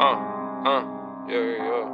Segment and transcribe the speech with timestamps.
[0.00, 0.16] Uh,
[0.64, 0.80] uh,
[1.28, 1.84] yeah, yeah, yeah.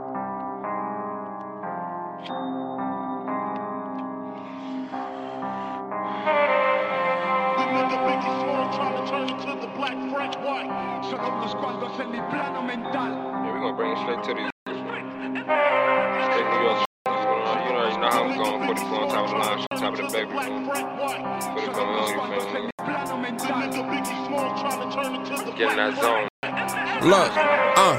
[13.42, 14.50] We gonna bring it straight to these.
[14.68, 15.02] Straight
[16.46, 16.86] New York.
[17.06, 17.12] You
[17.74, 18.62] know, you know how I'm going.
[18.66, 20.30] 44 on top of the line, shit, top of the baby.
[20.30, 22.70] Put it coming on, you feel me?
[25.58, 26.28] Get in that zone.
[27.06, 27.96] Look, uh.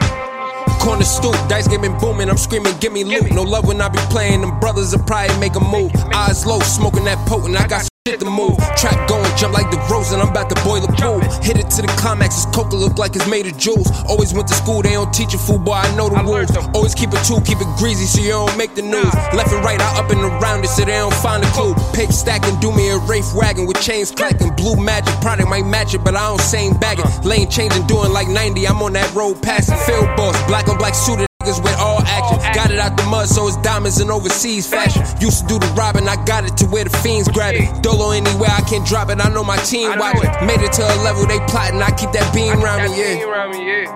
[0.81, 2.29] Corner stoop, dice game been booming.
[2.29, 3.31] I'm screaming, give me loot.
[3.31, 4.41] No love when I be playing.
[4.41, 5.91] Them brothers will probably make a move.
[6.13, 7.55] Eyes low, smoking that potent.
[7.55, 8.55] I got shit to move.
[8.79, 11.19] Trap going, jump like the rose, and I'm about to boil the pool.
[11.43, 12.35] Hit it to the climax.
[12.35, 13.87] This coca look like it's made of jewels.
[14.07, 15.73] Always went to school, they don't teach a fool, boy.
[15.73, 16.55] I know the rules.
[16.73, 19.13] Always keep it two, keep it greasy, so you don't make the news.
[19.35, 21.75] Left and right, I up and around it, so they don't find a clue.
[21.91, 24.55] Paper stacking, do me a Wraith wagon with chains clacking.
[24.55, 27.07] Blue magic product might match it, but I don't same bag it.
[27.25, 28.67] Lane changing, doing like 90.
[28.67, 29.77] I'm on that road passing.
[29.85, 32.37] Field boss, black on black suited niggas with all action.
[32.53, 35.03] Got it out the mud, so it's diamonds in overseas fashion.
[35.19, 37.81] Used to do the robbing, I got it to where the fiends grab it.
[37.81, 40.29] Dolo anywhere I can't drop it, I know my team watching.
[40.45, 43.13] Made it to a level they plotting, I keep that beam around me, yeah.
[43.13, 43.87] yeah.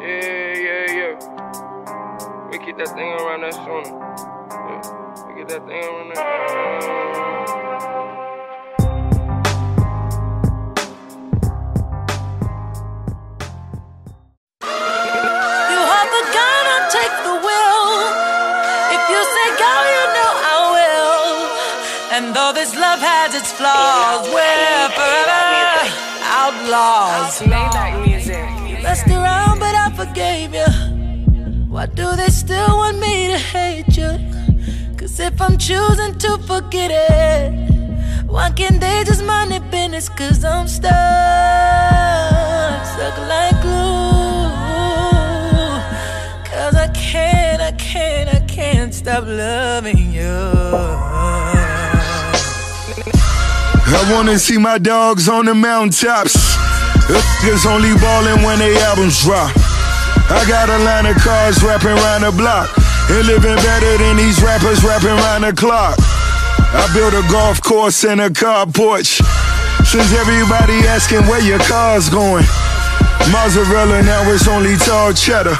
[0.00, 2.48] Yeah, yeah.
[2.50, 3.88] We keep that thing around that sooner.
[4.50, 5.26] Yeah.
[5.26, 7.73] We get that thing around that.
[23.34, 27.40] Its flaws, we're forever outlaws.
[27.40, 30.70] You messed around, but I forgave you.
[31.68, 34.12] Why do they still want me to hate you?
[34.96, 40.08] Cause if I'm choosing to forget it, why can't they just mind their business?
[40.08, 40.92] Cause I'm stuck,
[42.92, 44.44] stuck like glue.
[46.50, 51.53] Cause I can't, I can't, I can't stop loving you.
[53.94, 56.36] I wanna see my dogs on the mountaintops.
[57.06, 59.52] Niggas only ballin' when they albums drop.
[60.30, 62.70] I got a line of cars rapping round the block.
[63.10, 65.96] And living better than these rappers rapping round the clock.
[66.00, 69.20] I built a golf course and a car porch.
[69.84, 72.44] Since everybody asking where your car's going.
[73.30, 75.56] Mozzarella, now it's only tall cheddar.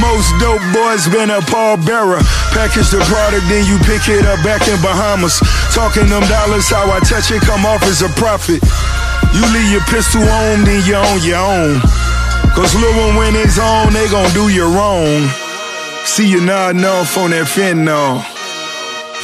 [0.00, 2.22] Most dope boys been a pallbearer.
[2.54, 5.40] Package the product, then you pick it up back in Bahamas.
[5.74, 8.62] Talking them dollars, how I touch it, come off as a profit.
[9.34, 11.80] You leave your pistol on, then you're on your own.
[12.54, 15.28] Cause little one when it's on, they gon' do you wrong.
[16.04, 18.20] See you nodding off on that fentanyl.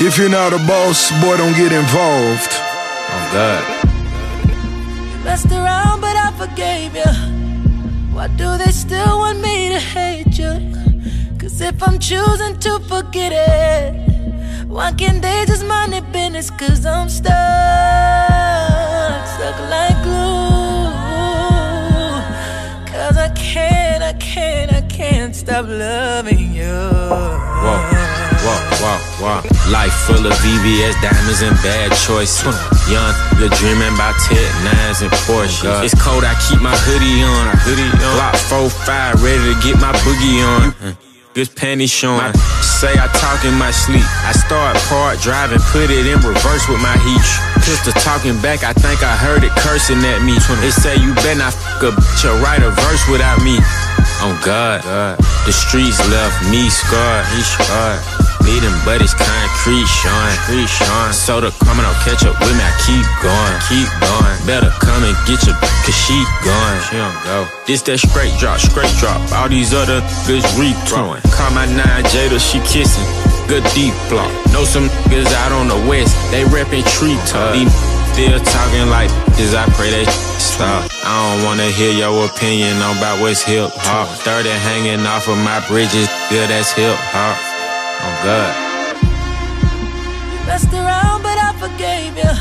[0.00, 2.52] If you're not a boss, boy, don't get involved.
[3.10, 3.64] Oh, God.
[5.24, 7.27] Messed around, but I forgave you.
[8.18, 10.52] Why do they still want me to hate you?
[11.38, 16.50] Cause if I'm choosing to forget it, why can't they just mind their business?
[16.50, 17.32] Cause I'm stuck,
[19.34, 20.90] stuck like glue.
[22.92, 26.64] Cause I can't, I can't, I can't stop loving you.
[26.64, 27.97] Whoa,
[28.48, 29.70] whoa, whoa, whoa.
[29.70, 32.56] Life full of VVS diamonds and bad choices.
[32.88, 35.84] Young, you're dreaming about tech nines and Porsches.
[35.84, 37.52] it's cold, I keep my hoodie on.
[37.64, 38.16] Hoodie on.
[38.16, 40.72] Block 4-5, ready to get my boogie on.
[40.80, 40.96] Mm.
[41.34, 42.32] Good panties showing.
[42.64, 44.02] Say I talk in my sleep.
[44.24, 47.26] I start part driving, put it in reverse with my heat.
[47.62, 50.34] Pistol talking back, I think I heard it cursing at me.
[50.58, 53.60] They say you better not fuck a bitch or write a verse without me.
[54.24, 54.82] Oh God,
[55.46, 57.26] the streets left me scarred.
[57.36, 58.28] Me scarred.
[58.48, 60.08] Bleeding, but it's concrete, Sean.
[60.08, 61.12] Concrete, Sean.
[61.12, 62.64] Soda coming on, catch up with me.
[62.64, 64.36] I keep going, keep going.
[64.48, 65.52] Better come and get your,
[65.84, 66.80] cause she gone.
[66.88, 67.44] She don't go.
[67.68, 69.20] This that straight drop, straight drop.
[69.36, 71.20] All these other niggas rethrowing.
[71.28, 73.04] Call my nine Jada, she kissing.
[73.52, 74.32] Good deep block.
[74.48, 77.52] Know some niggas out on the west, they reppin' tree top.
[77.52, 77.68] These
[78.18, 80.04] Still talking like this, I pray they
[80.42, 80.90] stop.
[81.04, 84.08] I don't wanna hear your opinion on about what's hip hop.
[84.26, 87.47] 30 hanging off of my bridges, good as hip hop.
[88.00, 88.52] Oh God.
[90.32, 92.34] You messed around, but I forgave you.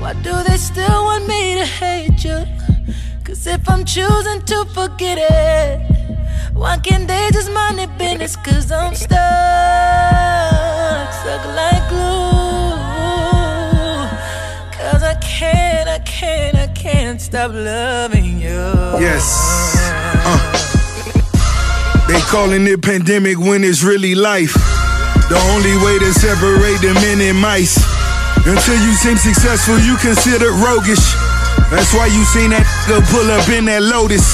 [0.00, 2.44] Why do they still want me to hate you?
[3.24, 5.80] Cause if I'm choosing to forget it,
[6.54, 8.36] why can't they just mind their business?
[8.36, 9.18] Cause I'm stuck,
[11.20, 12.72] stuck like glue.
[14.76, 18.62] Cause I can't, I can't, I can't stop loving you.
[19.00, 19.76] Yes.
[20.24, 20.51] Uh.
[22.32, 24.56] Calling it pandemic when it's really life.
[25.28, 27.76] The only way to separate the men and mice.
[28.48, 31.04] Until you seem successful, you considered roguish.
[31.68, 32.64] That's why you seen that
[33.12, 34.24] pull up in that Lotus.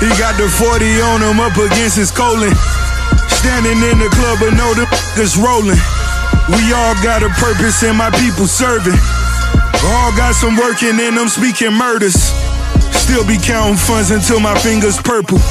[0.00, 2.48] He got the 40 on him up against his colon.
[3.28, 4.88] Standing in the club, but know the
[5.20, 5.76] is rolling.
[6.48, 8.96] We all got a purpose and my people serving.
[9.84, 12.16] All got some working in them speaking murders.
[13.04, 15.44] Still be counting funds until my fingers purple.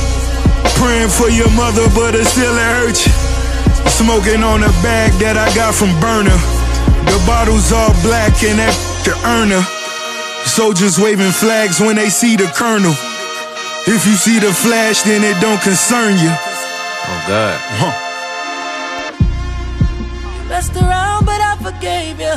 [0.83, 3.07] Praying for your mother, but it still hurts.
[3.07, 3.13] you.
[3.87, 6.35] Smoking on a bag that I got from Burner.
[7.07, 8.75] The bottles all black and that
[9.07, 9.63] the earner.
[10.43, 12.91] Soldiers waving flags when they see the colonel.
[13.87, 16.31] If you see the flash, then it don't concern you.
[16.35, 17.55] Oh God.
[17.79, 17.95] Huh.
[20.49, 22.35] Messed around, but I forgave you.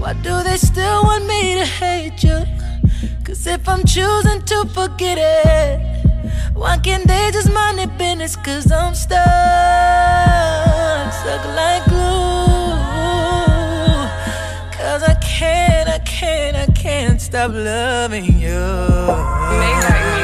[0.00, 2.40] Why do they still want me to hate you?
[3.22, 5.93] Cause if I'm choosing to forget it,
[6.54, 8.36] why can't they just mind their business?
[8.36, 9.18] Cause I'm stuck,
[11.12, 12.00] stuck like glue.
[14.76, 18.60] Cause I can't, I can't, I can't stop loving you.
[19.60, 20.23] Maybach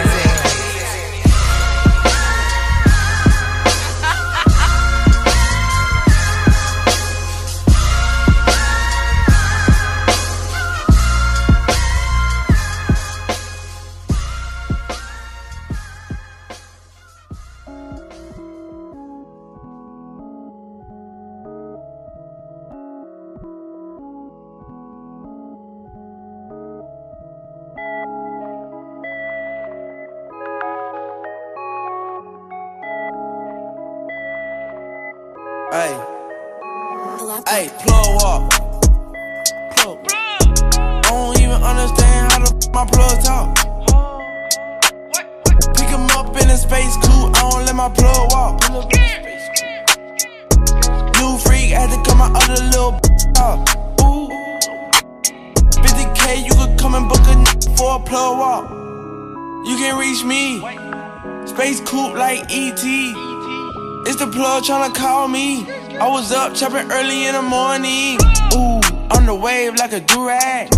[65.30, 65.64] me.
[65.98, 68.18] I was up chopping early in the morning.
[68.54, 68.80] Ooh,
[69.16, 70.68] on the wave like a durag.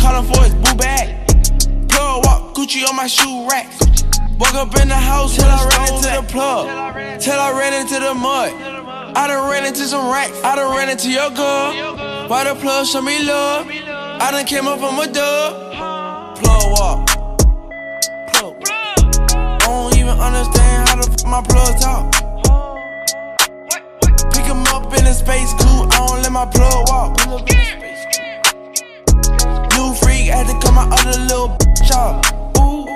[0.00, 1.26] Calling for his boo bag.
[1.88, 3.66] Plug walk Gucci on my shoe rack.
[4.38, 7.20] Woke up in the house till I ran into the plug.
[7.20, 8.52] Till I ran into the mud.
[9.16, 10.42] I done ran into some racks.
[10.42, 12.28] I done ran into your girl.
[12.28, 13.68] Why the plug show me love?
[13.68, 16.36] I done came up from a dub.
[16.38, 17.06] Plug walk.
[18.34, 18.56] Plug.
[18.66, 22.33] I don't even understand how the f my plug talk.
[24.94, 27.18] Up in a space coupe, I don't let my plug walk.
[29.74, 32.24] New freak, had to cut my other little bitch off.
[32.58, 32.86] Ooh.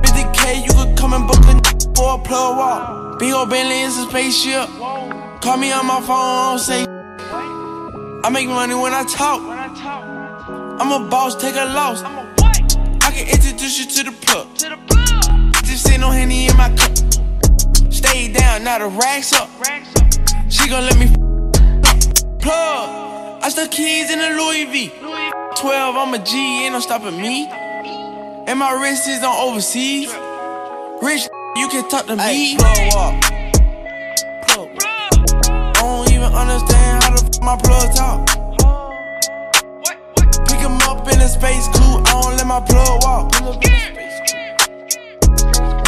[0.00, 3.18] 50k, you could come and book a for a plug walk.
[3.18, 4.68] Big Bentley is a spaceship.
[5.42, 6.86] Call me on my phone, I don't say.
[8.24, 9.42] I make money when I talk.
[10.80, 12.02] I'm a boss, take a loss.
[12.02, 14.46] I can introduce you to the plug.
[15.64, 16.96] Just ain't no henny in my cup.
[17.92, 19.50] Stay down, now the racks up.
[20.48, 21.08] She gon' let me
[22.38, 23.42] plug.
[23.42, 24.92] I stuck keys in the Louis V.
[25.56, 27.48] 12, I'm a G, ain't no stopping me.
[28.46, 30.14] And my wrist is on overseas.
[31.02, 32.56] Rich, you can talk to me.
[32.56, 33.22] Plug walk.
[34.46, 34.68] Plug.
[34.80, 38.26] I don't even understand how the f my plug talk.
[40.46, 43.32] Pick him up in a space coupe, I don't let my plug walk.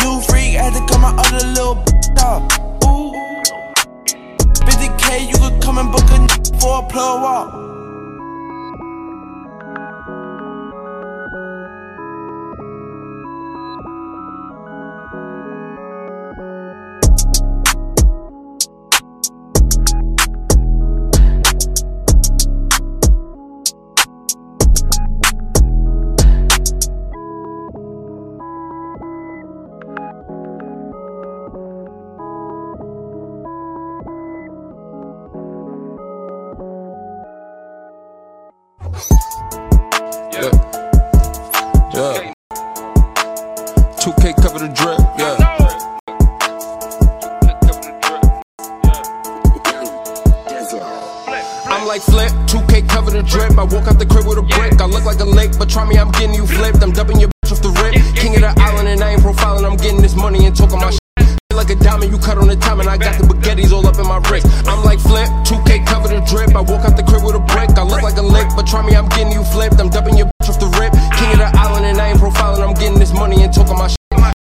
[0.03, 2.43] New freak, had to cut my other little bitch off.
[2.87, 3.28] Ooh.
[5.09, 7.68] 50k, you could come and book a for a plug walk.
[40.33, 40.51] Yeah.
[41.95, 42.33] Yeah.
[44.03, 44.99] 2K cover the drip.
[45.19, 45.37] Yeah.
[51.71, 53.57] I'm like flip, 2K cover the drip.
[53.57, 54.81] I walk out the crib with a brick.
[54.81, 56.83] I look like a lake, but try me, I'm getting you flipped.
[56.83, 57.95] I'm dubbing your bitch off the rip.
[58.17, 59.65] King of the island, and I ain't profiling.
[59.65, 61.08] I'm getting this money and talking my shit.
[61.59, 63.99] Like a diamond, you cut on the time, and I got the baguettes all up
[63.99, 64.47] in my wrist.
[64.71, 66.55] I'm like flip, 2K cover the drip.
[66.55, 67.75] I walk out the crib with a brick.
[67.75, 69.83] I look like a lick, but try me, I'm getting you flipped.
[69.83, 70.95] I'm dubbing your bitch off the rip.
[71.19, 72.63] King of the island, and I ain't profiling.
[72.63, 73.99] I'm getting this money and talking my shit.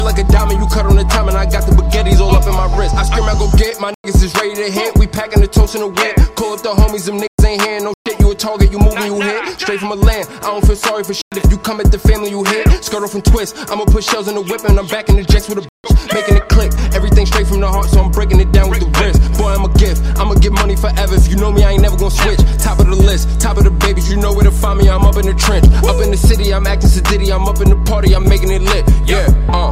[0.05, 2.45] Like a diamond, you cut on the time, and I got the baguettes all up
[2.45, 2.93] in my wrist.
[2.93, 4.93] I scream, I go get my niggas is ready to hit.
[4.93, 6.13] We packing the toast in the whip.
[6.37, 8.21] Call up the homies, them niggas ain't hearing no shit.
[8.21, 9.57] You a target, you moving, you hit.
[9.57, 10.29] Straight from I'ma land.
[10.45, 12.69] I don't feel sorry for shit if you come at the family you hit.
[12.85, 13.57] Skirt off and twist.
[13.65, 15.68] I'ma put shells in the whip and I'm back in the jets with a.
[16.13, 16.73] Making it click.
[16.93, 19.21] Everything straight from the heart, so I'm breaking it down with the wrist.
[19.39, 20.01] Boy, I'm a gift.
[20.19, 21.15] I'ma get money forever.
[21.15, 22.39] If you know me, I ain't never gonna switch.
[22.61, 24.89] Top of the list, top of the babies, you know where to find me.
[24.89, 25.65] I'm up in the trench.
[25.87, 27.33] Up in the city, I'm acting sedity.
[27.33, 28.83] I'm up in the party, I'm making it lit.
[29.05, 29.71] Yeah, uh.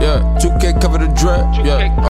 [0.00, 1.44] Yeah, 2K cover the drip.
[1.66, 1.90] Yeah.
[1.90, 2.08] 2K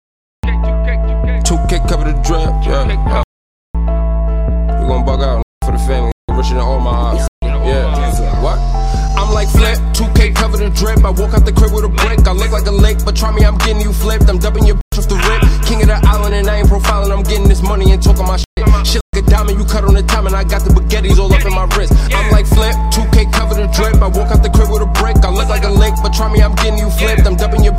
[10.68, 11.04] 2K cover the drip.
[11.04, 12.26] I walk out the crib with a brick.
[12.26, 14.28] I look like a lake, but try me, I'm getting you flipped.
[14.28, 15.42] I'm dubbing your bitch off the rip.
[15.66, 17.12] King of the island, and I ain't profiling.
[17.12, 18.44] I'm getting this money and talking my shit.
[18.84, 21.32] Shit like a diamond, you cut on the time, and I got the baguettes all
[21.32, 21.92] up in my wrist.
[22.12, 23.96] I'm like flip, 2K cover the drip.
[24.02, 25.16] I walk out the crib with a brick.
[25.24, 27.26] I look like a lake, but try me, I'm getting you flipped.
[27.26, 27.77] I'm dubbing your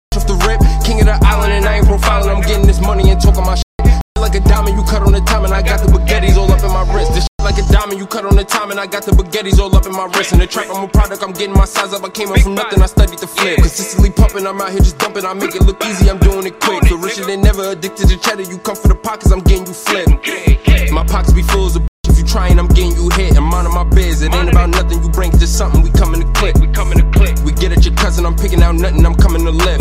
[7.89, 10.05] diamond, you cut on the time, and I got the baguettes all up in my
[10.05, 10.33] wrist.
[10.33, 12.03] In the trap, I'm a product, I'm getting my size up.
[12.03, 13.57] I came up from nothing, I studied the flip.
[13.57, 15.25] Consistently pumping, I'm out here just dumping.
[15.25, 16.85] I make it look easy, I'm doing it quick.
[16.85, 18.43] Feel richer than never, addicted to cheddar.
[18.43, 20.91] You come for the pockets, I'm getting you flipped.
[20.91, 21.87] My pockets be full as a bitch.
[22.09, 23.37] If you trying, I'm getting you hit.
[23.37, 24.21] I'm minding my biz.
[24.21, 25.81] It ain't about nothing, you bring just something.
[25.81, 26.55] We coming to click.
[26.55, 27.37] We coming to click.
[27.43, 29.05] We get at your cousin, I'm picking out nothing.
[29.05, 29.79] I'm coming to live.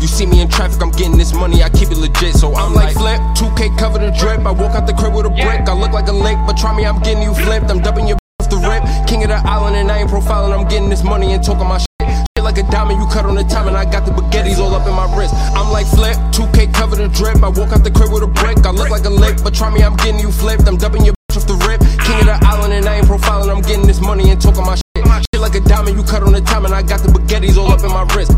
[0.00, 1.62] You see me in traffic, I'm getting this money.
[1.62, 3.20] I keep it legit, so I'm like flip.
[3.36, 4.40] 2K cover the drip.
[4.40, 5.68] I walk out the crib with a brick.
[5.68, 7.70] I look like a lake, but try me, I'm getting you flipped.
[7.70, 8.80] I'm dubbing your off the rip.
[9.06, 10.56] King of the island, and I ain't profiling.
[10.58, 11.86] I'm getting this money and talking my shit.
[12.32, 14.74] Shit like a diamond, you cut on the time, and I got the baguettes all
[14.74, 15.34] up in my wrist.
[15.52, 17.42] I'm like flip, 2K cover the drip.
[17.44, 18.64] I walk out the crib with a brick.
[18.64, 20.64] I look like a lake, but try me, I'm getting you flipped.
[20.66, 21.84] I'm dubbing your off the rip.
[22.08, 23.52] King of the island, and I ain't profiling.
[23.52, 25.04] I'm getting this money and talking my shit.
[25.28, 27.68] Shit like a diamond, you cut on the time, and I got the baguettes all
[27.68, 28.32] up in my wrist.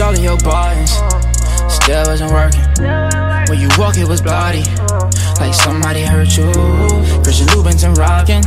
[0.00, 0.90] Of your buttons,
[1.72, 2.60] still wasn't working.
[3.48, 4.64] When you walk, it was bloody,
[5.40, 6.50] like somebody hurt you.
[7.22, 8.42] Christian Louboutin rocking,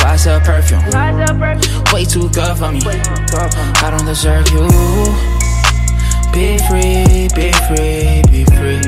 [0.00, 0.80] YSL perfume,
[1.92, 2.80] way too good for me.
[2.86, 4.68] I don't deserve you.
[6.32, 8.80] Be free, be free, be free.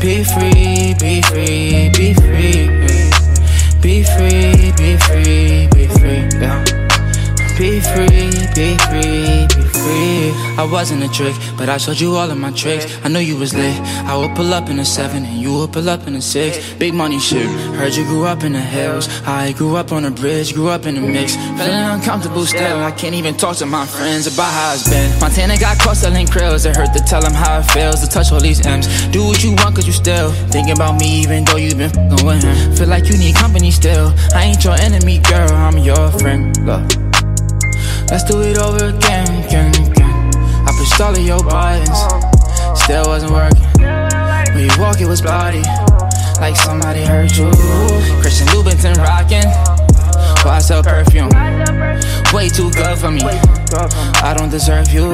[0.00, 2.68] Be free, be free, be free.
[3.82, 6.28] Be free, be free, be free.
[7.58, 9.65] Be free, be free, be free.
[10.58, 12.86] I wasn't a trick, but I showed you all of my tricks.
[13.04, 13.78] I knew you was lit.
[14.04, 16.74] I would pull up in a seven and you would pull up in a six.
[16.74, 17.46] Big money shit.
[17.76, 19.08] Heard you grew up in the hills.
[19.26, 21.36] I grew up on a bridge, grew up in the mix.
[21.36, 22.78] Feeling uncomfortable still.
[22.82, 25.20] I can't even talk to my friends about how it's been.
[25.20, 26.66] Montana got caught selling krills.
[26.68, 28.86] It hurt to tell them how it feels to touch all these M's.
[29.08, 32.26] Do what you want, cause you still thinking about me, even though you've been fucking
[32.26, 32.74] with him.
[32.76, 34.12] Feel like you need company still.
[34.34, 35.50] I ain't your enemy, girl.
[35.52, 36.56] I'm your friend.
[36.66, 37.06] Look.
[38.10, 39.35] Let's do it over again.
[40.98, 41.98] All of your buttons,
[42.80, 43.62] still wasn't working.
[44.54, 45.62] When you walk, it was bloody,
[46.40, 47.50] like somebody hurt you.
[48.22, 49.44] Christian Louboutin rocking,
[50.40, 51.28] YSL perfume,
[52.32, 53.20] way too good for me.
[54.22, 55.06] I don't deserve you.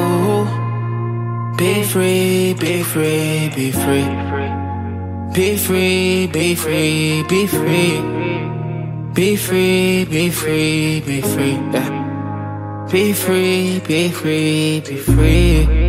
[1.59, 4.07] Be free, be free, be free.
[5.35, 8.01] Be free, be free, be free.
[9.15, 11.53] Be free, be free, be free.
[11.73, 12.02] Yeah.
[12.93, 15.82] Be free, be free, be free.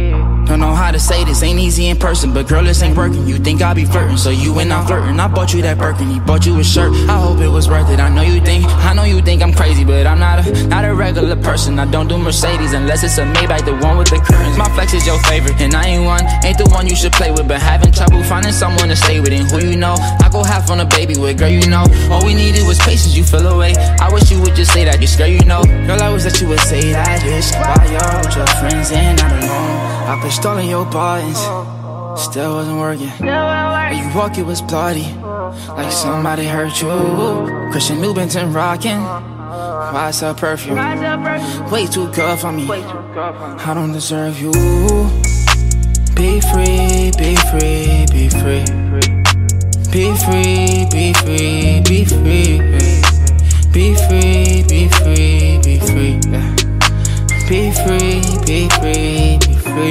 [0.46, 3.26] Don't know how to say this, ain't easy in person, but girl, this ain't working.
[3.26, 5.18] You think I be flirting, so you and I flirting.
[5.18, 6.92] I bought you that Birkin, he bought you a shirt.
[7.10, 8.00] I hope it was worth it.
[8.02, 10.84] I know you think, I know you think I'm crazy, but I'm not a, not
[10.84, 11.80] a regular person.
[11.80, 14.58] I don't do Mercedes unless it's a Maybach, the one with the curtains.
[14.58, 17.32] My flex is your favorite, and I ain't one, ain't the one you should play
[17.32, 19.32] with, but having trouble finding someone to stay with.
[19.32, 21.86] And who you know, I go half on a baby with, girl, you know.
[22.12, 23.76] All we needed was patience, you fell away.
[23.78, 25.64] I wish you would just say that, just girl, you know.
[25.88, 29.18] Girl, I wish that you would say that, just while you're with your friends and
[29.18, 30.03] not alone.
[30.06, 31.40] I pushed all of your buttons,
[32.22, 33.10] still wasn't working.
[33.10, 35.08] When you walk, it was bloody,
[35.70, 36.90] like somebody hurt you.
[37.72, 40.76] Christian Louboutin rocking, YSL perfume,
[41.72, 42.70] way too good for me.
[42.70, 44.52] I don't deserve you.
[46.16, 48.66] Be free, be free, be free.
[49.92, 52.60] Be free, be free, be free.
[53.72, 56.20] Be free, be free, be free.
[57.50, 59.63] Be free, be free, be free.
[59.74, 59.82] Look,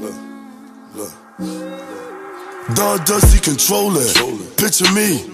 [0.00, 0.14] look,
[0.94, 1.12] look.
[2.74, 4.00] Don Dusty controller.
[4.56, 5.24] Picture me.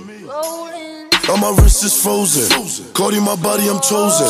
[1.30, 2.50] On my wrist is frozen.
[2.94, 4.26] Cardi, my body, I'm chosen.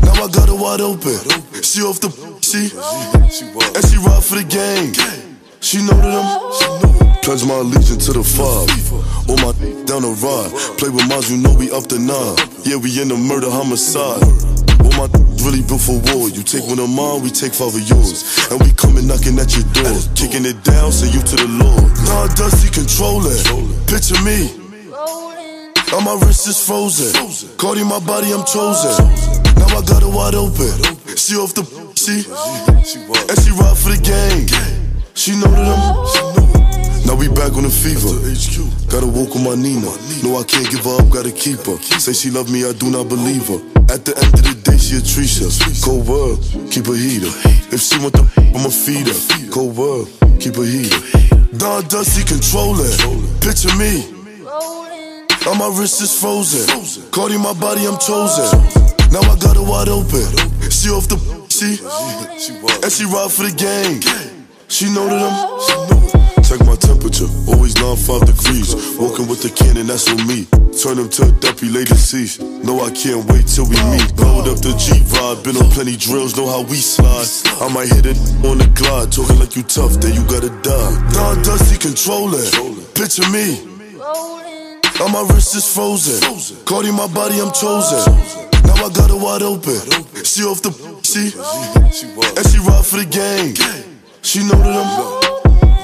[0.00, 1.18] Now I got her wide open.
[1.62, 4.92] She off the she, and she ride for the gang.
[5.64, 7.22] She know that I'm.
[7.24, 8.68] Pledge my allegiance to the five.
[9.30, 9.56] All my
[9.88, 10.52] down the ride.
[10.76, 12.36] Play with mines, you know we up to nine.
[12.68, 14.20] Yeah, we in the murder homicide.
[14.84, 15.08] All my
[15.40, 16.28] really built for war.
[16.28, 18.20] You take one of mine, we take five of yours.
[18.52, 19.96] And we coming knocking at your door.
[20.12, 21.88] Kicking it down, say you to the Lord.
[22.04, 23.40] Nah, Dusty controlling.
[23.88, 24.60] Picture me.
[25.96, 27.16] On my wrist is frozen.
[27.56, 28.92] Cardi, my body, I'm chosen.
[29.56, 31.01] Now I got her wide open.
[31.22, 31.62] She off the
[31.94, 34.42] she, and she ride for the gang.
[35.14, 37.06] She know that I'm.
[37.06, 38.10] Now we back on the fever.
[38.90, 39.86] Gotta walk with my Nina.
[40.26, 41.78] No, I can't give her up, gotta keep her.
[42.02, 43.62] Say she love me, I do not believe her.
[43.86, 45.46] At the end of the day, she a Trisha.
[45.78, 46.42] Cold world,
[46.74, 47.30] keep her heater.
[47.70, 48.26] If she want the,
[48.58, 49.14] I'ma feed her.
[49.54, 50.10] Cold world,
[50.42, 50.98] keep her heater.
[51.54, 52.90] Don Dusty controlling.
[53.38, 54.10] Picture me.
[55.46, 56.66] On uh, my wrist is frozen.
[57.14, 58.91] Cardi, my body, I'm chosen.
[59.12, 60.24] Now I got her wide open.
[60.72, 61.20] She off the
[61.52, 64.00] she, and she ride for the gang.
[64.68, 66.42] She know that I'm.
[66.42, 68.72] Check my temperature, always 95 degrees.
[68.96, 70.48] Walking with the cannon, that's on me.
[70.72, 72.40] Turn them to a deputy, lay deceased.
[72.40, 74.08] No, I can't wait till we meet.
[74.16, 77.28] Load up the G ride, been on plenty drills, know how we slide.
[77.60, 78.16] I might hit it
[78.48, 80.92] on the glide, talking like you tough, then you gotta die.
[81.12, 82.48] Don Dusty controlling,
[82.96, 83.60] picture me.
[85.04, 86.20] On my wrist is frozen.
[86.64, 88.51] Cardi, my body, I'm chosen.
[88.82, 89.78] I got her wide open.
[90.24, 90.72] She off the
[91.04, 91.30] she,
[92.36, 93.54] and she ride for the gang.
[94.22, 94.74] She know that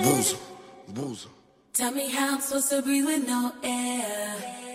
[0.03, 1.29] I'm boozer.
[1.75, 4.68] Tell me how I'm supposed to breathe with no air.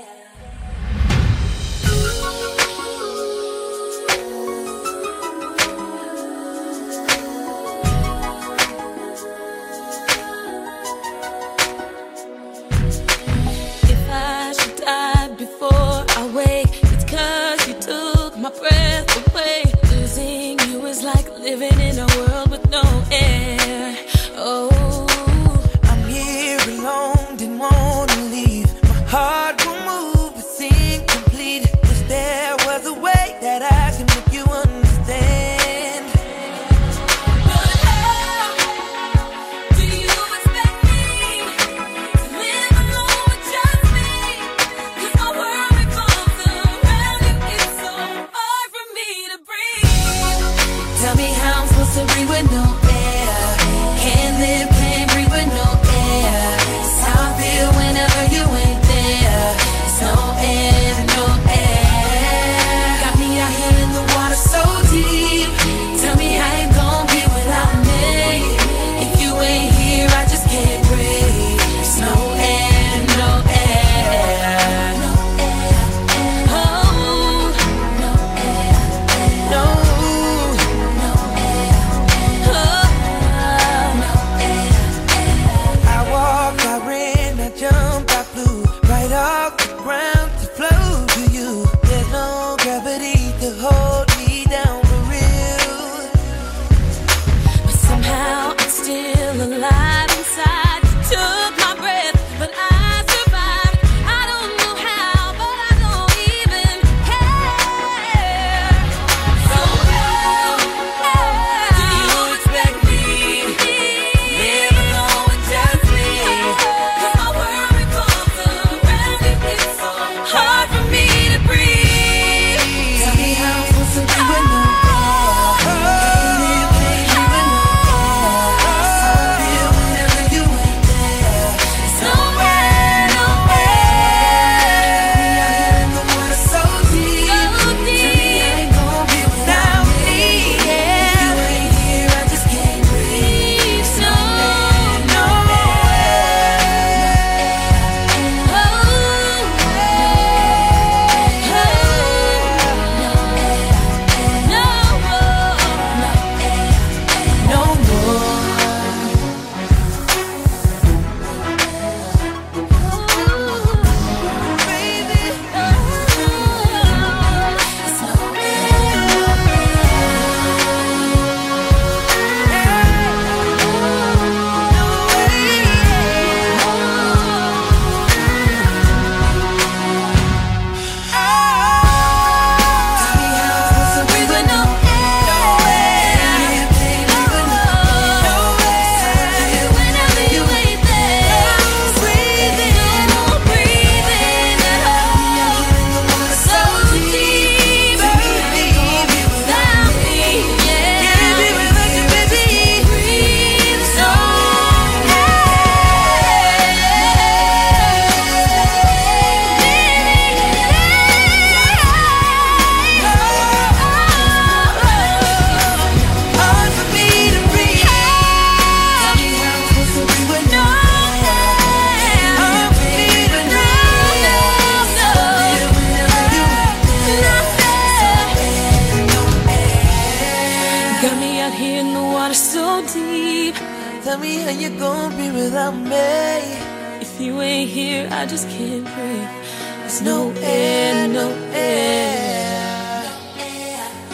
[239.93, 241.29] There's no air, no.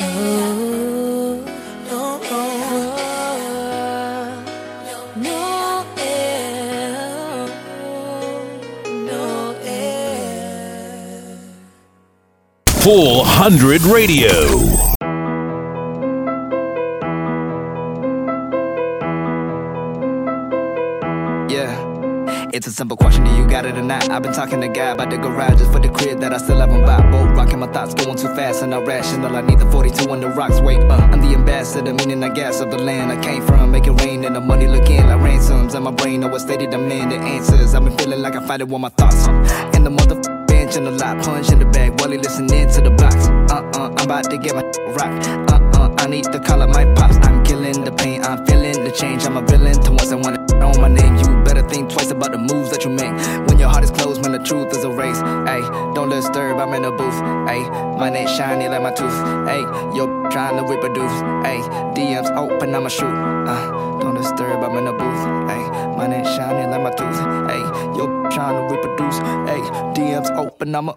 [0.02, 1.40] Oh,
[1.90, 2.20] no,
[5.16, 7.48] no air,
[9.06, 9.56] no.
[12.82, 14.36] Full 100 Radio.
[21.48, 21.72] Yeah.
[22.52, 23.09] It's a simple question,
[24.12, 26.82] I've been talking to God about the garages for the crib that I still haven't
[26.82, 27.12] bought.
[27.12, 29.36] Both rocking my thoughts, going too fast and irrational.
[29.36, 30.60] I need the 42 on the rocks.
[30.62, 33.72] Wait, uh, I'm the ambassador, meaning I gas of the land I came from.
[33.72, 35.76] Make it rain and the money looking like ransoms.
[35.76, 37.76] And my brain what stated demand the answers.
[37.76, 39.28] I've been feeling like I fight it with my thoughts.
[39.28, 40.16] Uh, and the mother
[40.48, 43.28] bench and the lot punch in the bag while he listening to the blocks.
[43.54, 44.64] Uh uh, I'm about to get my
[44.98, 45.14] rock.
[45.52, 47.18] Uh uh, I need to call up my pops.
[47.28, 49.26] I'm killing the pain, I'm feeling the change.
[49.26, 51.16] I'm a villain to once I want on my name.
[51.18, 53.14] You better think twice about the moves that you make.
[53.80, 55.22] Heart is closed, when the truth is erased.
[55.24, 57.16] Ayy, don't disturb, I'm in a booth.
[57.48, 57.64] Ayy,
[57.98, 59.20] my neck shiny like my tooth.
[59.48, 61.14] Ayy, yo trying to reproduce.
[61.48, 61.64] Ayy,
[61.96, 63.06] DMs open, I'ma shoot.
[63.06, 65.24] Uh, don't disturb, I'm in a booth.
[65.48, 67.20] Ayy, my neck shiny like my tooth.
[67.48, 69.16] Ayy, yo trying to reproduce.
[69.48, 70.94] Ayy, DMs open, I'ma.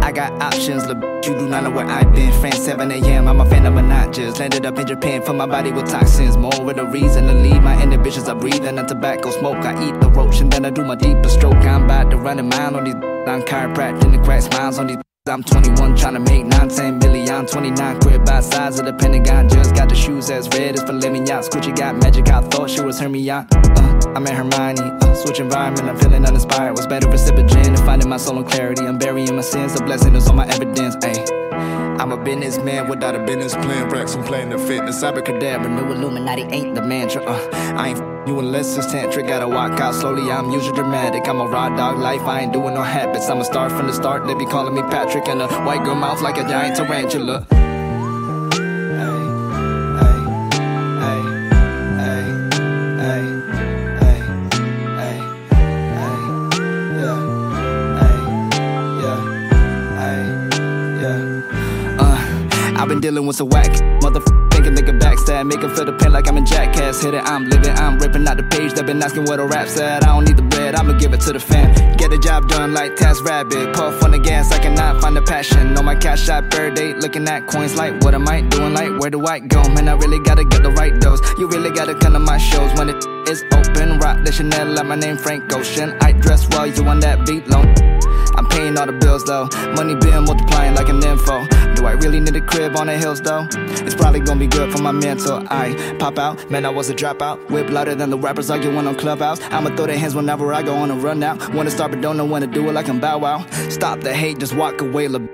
[0.00, 2.32] I got options, look, you do not know where I've been.
[2.40, 3.74] France 7 a.m., I'm a fan of
[4.12, 6.36] just landed up in Japan for my body with toxins.
[6.36, 8.28] More of the reason to leave my inhibitions.
[8.28, 9.64] I breathe in the tobacco smoke.
[9.64, 9.94] I eat
[10.38, 11.54] the then I do my deepest stroke.
[11.54, 12.94] I'm about to run a mile on these.
[12.94, 14.98] I'm chiropractic and crack smiles on these.
[15.28, 17.46] I'm 21, trying to make 9, 10 million.
[17.46, 19.48] 29 quit by size of the Pentagon.
[19.48, 21.42] Just got the shoes as red as filet mignon.
[21.44, 23.46] Gucci got magic, I thought she was Hermione.
[23.52, 26.76] Uh, I'm at Hermione, uh, switch environment, I'm feeling uninspired.
[26.76, 28.84] Was better recipient and finding my soul and clarity.
[28.84, 30.96] I'm burying my sins, the blessing is on my evidence.
[30.96, 31.41] Ayy.
[32.00, 33.88] I'm a businessman without a business plan.
[33.88, 35.02] Racks I'm playing the fitness.
[35.02, 37.22] Abracadabra, new Illuminati ain't the mantra.
[37.24, 37.38] Uh,
[37.76, 39.28] I ain't f- you unless it's tantric.
[39.28, 40.30] Gotta walk out slowly.
[40.30, 41.28] I'm usually dramatic.
[41.28, 42.22] I'm a raw dog life.
[42.22, 43.28] I ain't doing no habits.
[43.28, 44.26] I'm a star from the start.
[44.26, 47.46] They be calling me Patrick and a white girl mouth like a giant tarantula.
[63.02, 63.66] Dealing with some whack
[64.00, 67.02] motherfucker thinking they can backstab, make 'em feel the pain like I'm in jackass.
[67.02, 68.74] Hit it, I'm living, I'm ripping out the page.
[68.74, 70.04] They've been asking where the rap at.
[70.04, 71.74] I don't need the bread, I'ma give it to the fam.
[71.96, 73.74] Get the job done like TaskRabbit.
[73.74, 75.76] Puff on the gas, I cannot find the passion.
[75.76, 78.72] On my cash out bird date, looking at coins like what am I doing?
[78.72, 79.62] Like where do I go?
[79.74, 81.20] Man, I really gotta get the right dose.
[81.38, 83.98] You really gotta come to my shows when it is open.
[83.98, 85.96] Rock the Chanel, like my name Frank Ocean.
[86.00, 87.64] I dress well, you on that beat low.
[88.36, 89.48] I'm paying all the bills though.
[89.74, 91.46] Money been multiplying like an info.
[91.82, 93.48] Do I really need a crib on the hills though?
[93.50, 95.44] It's probably gonna be good for my mental.
[95.50, 97.50] I pop out, man, I was a dropout.
[97.50, 99.40] Whip louder than the rappers arguing on Clubhouse.
[99.50, 101.52] I'ma throw their hands whenever I go on a run out.
[101.52, 103.44] Wanna start but don't know when to do it like I'm Bow Wow.
[103.68, 105.26] Stop the hate, just walk away, lil'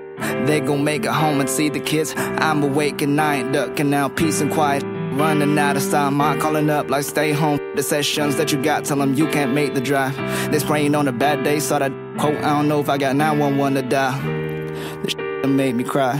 [0.47, 2.15] They gon' make it home and see the kids.
[2.17, 4.09] I'm awake and I ain't ducking now.
[4.09, 4.81] Peace and quiet.
[5.13, 7.59] Running out of time, I'm calling up like stay home.
[7.75, 10.15] The sessions that you got, tell them you can't make the drive.
[10.51, 12.37] They spraying on a bad day, saw that quote.
[12.37, 14.38] I don't know if I got 911 to dial.
[15.39, 16.17] Shit made me cry.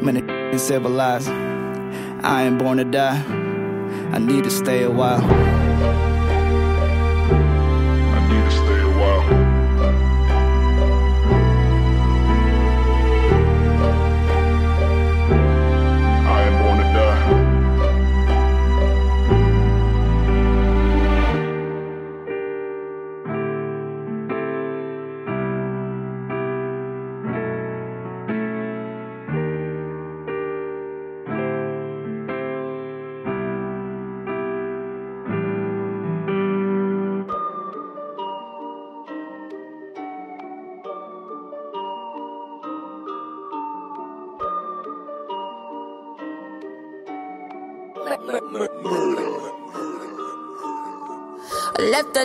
[0.00, 1.28] Man, it civilized.
[1.28, 3.22] I ain't born to die.
[4.12, 5.20] I need to stay a while.
[51.98, 52.20] Left the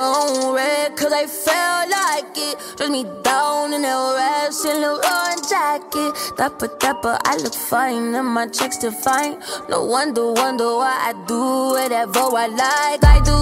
[0.00, 2.76] on red cause I felt like it.
[2.76, 6.36] Dress me down in that the run jacket.
[6.36, 9.38] Dapper, dapper, I look fine and my checks still fine.
[9.68, 11.40] No wonder, wonder why I do
[11.76, 13.04] whatever I like.
[13.04, 13.36] I do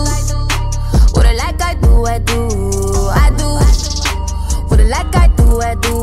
[1.15, 2.49] what I like, I do, I do,
[3.25, 3.49] I do.
[4.69, 5.95] What I like, I do, I do,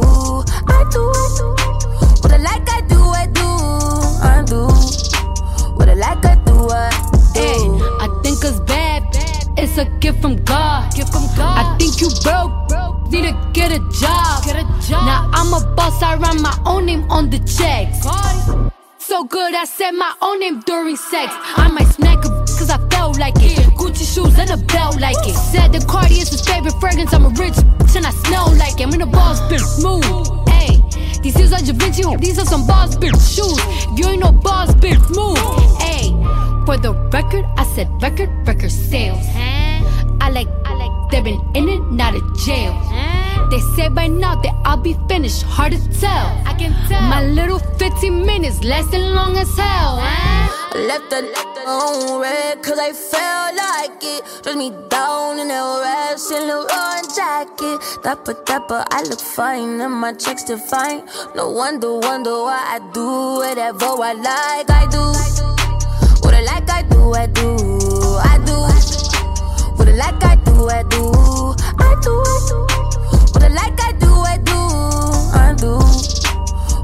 [0.67, 1.03] I do.
[2.21, 3.47] What I like, I do, I do,
[4.23, 4.61] I do.
[5.75, 6.89] What I like, I do, I
[7.33, 7.83] do.
[7.99, 8.82] I think it's bad.
[9.63, 10.93] It's a gift from God.
[10.93, 11.55] Gift from God.
[11.55, 12.51] I think you broke.
[13.09, 14.43] Need to get a job.
[14.43, 15.07] Get a job.
[15.07, 16.03] Now I'm a boss.
[16.03, 18.03] I write my own name on the checks.
[18.97, 21.31] so good, I said my own name during sex.
[21.55, 23.55] I might smack a cause I felt like it.
[23.79, 25.33] Gucci shoes and a belt like it.
[25.33, 27.13] Said the Cardi is his favorite fragrance.
[27.13, 27.55] I'm a rich
[27.95, 28.87] and I smell like it.
[28.87, 30.03] I'm in a boss bitch smooth.
[30.49, 30.75] Hey,
[31.21, 32.03] these shoes are Da Vinci.
[32.17, 33.55] These are some boss bitch shoes.
[33.87, 35.39] If you ain't no boss bitch move.
[35.79, 35.92] Hey,
[36.65, 39.25] for the record, I said record, record sales.
[40.21, 42.73] I like, I like, they've been in and out of jail.
[43.49, 46.27] They say by now that I'll be finished, hard to tell.
[46.45, 47.01] I can tell.
[47.01, 49.99] My little 15 minutes lasting long as hell.
[49.99, 51.17] I Left the
[51.67, 54.23] on red cause I felt like it.
[54.41, 56.49] Dress me down in that red Saint
[57.15, 57.79] jacket.
[58.01, 61.03] Dapper, dapper, I look fine and my checks define.
[61.35, 63.05] No wonder, wonder why I do
[63.37, 64.69] whatever I like.
[64.71, 65.52] I do what
[66.43, 67.55] I like, I do, I do,
[68.19, 68.51] I do.
[69.77, 72.55] What I like, I do, I do, I do, I do.
[73.31, 74.59] What I like, I do, I do,
[75.39, 75.79] I do.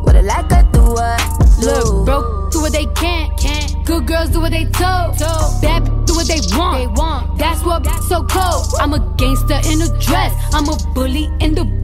[0.02, 1.18] What I like, I do, I
[1.60, 1.66] do.
[1.66, 3.84] Look, broke, do what they can, can.
[3.84, 5.20] Good girls do what they told.
[5.62, 6.78] Bad do what they want.
[6.78, 7.38] They want.
[7.38, 8.66] That's what so cold.
[8.80, 10.34] I'm a gangster in a dress.
[10.54, 11.79] I'm a bully in the.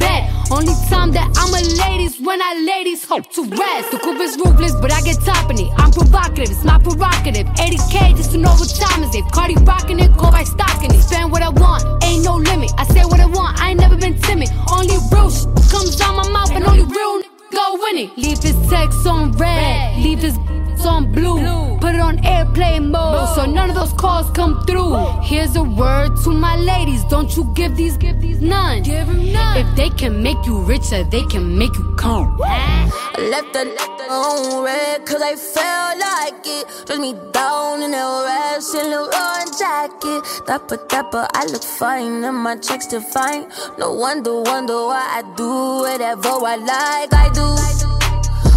[0.65, 3.91] Only time that I'm a ladies when I ladies hope to rest.
[3.91, 5.69] The coupe is ruthless, but I get top in it.
[5.77, 7.45] I'm provocative, it's my prerogative.
[7.53, 9.23] 80k just to know what time is it.
[9.31, 11.03] Cardi rocking it, go by stocking it.
[11.03, 12.71] Spend what I want, ain't no limit.
[12.79, 14.49] I say what I want, I ain't never been timid.
[14.73, 18.17] Only real sh- comes out my mouth, and only real n- go win it.
[18.17, 20.33] Leave his text on red, leave his
[20.83, 21.77] on blue.
[21.79, 24.95] Put it on airplane mode so none of those calls come through.
[25.21, 28.81] Here's a word to my ladies: Don't you give these, give these none.
[28.81, 29.57] Give them none.
[29.57, 32.39] If they can make you richer, they can make you come.
[32.43, 33.63] I left the
[34.09, 36.85] on red cause I felt like it.
[36.85, 40.23] Dress me down in that red Saint Laurent jacket.
[40.45, 43.49] Dapper, dapper, I look fine and my checks define.
[43.77, 45.49] No wonder, wonder why I do
[45.81, 47.13] whatever I like.
[47.13, 47.47] I do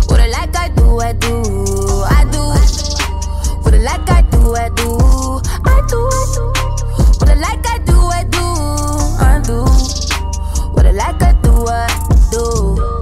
[0.08, 1.57] what I like, I do, I do,
[2.04, 2.42] I do.
[3.62, 4.98] What I like, I do, I do,
[5.64, 6.52] I do, I do.
[7.18, 8.44] What I like, I do, I do,
[9.20, 9.64] I do.
[10.72, 11.86] What I like, I do, I
[12.30, 12.97] do.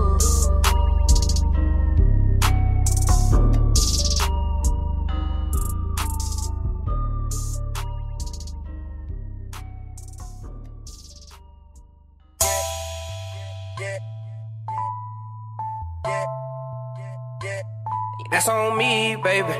[18.30, 19.54] That's on me, baby.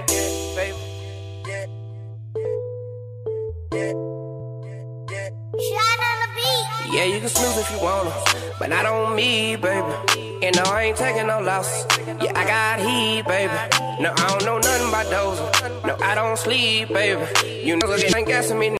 [6.91, 8.13] Yeah, you can snooze if you wanna,
[8.59, 9.95] but not on me, baby.
[10.43, 11.87] And no, I ain't taking no losses.
[12.21, 13.53] Yeah, I got heat, baby.
[14.01, 15.39] No, I don't know nothing about those.
[15.85, 17.25] No, I don't sleep, baby.
[17.65, 18.77] You know, they ain't guessing me.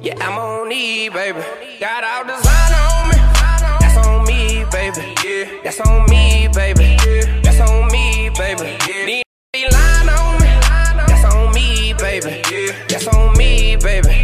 [0.00, 1.40] Yeah, I'm on E, baby.
[1.78, 3.16] Got all design on me.
[3.80, 5.14] That's on me, baby.
[5.24, 6.96] Yeah, that's on me, baby.
[6.96, 7.49] Me,
[8.40, 9.22] baby.
[9.52, 10.48] These lying on me.
[11.06, 12.42] That's on me, baby.
[12.88, 14.19] That's on me, baby.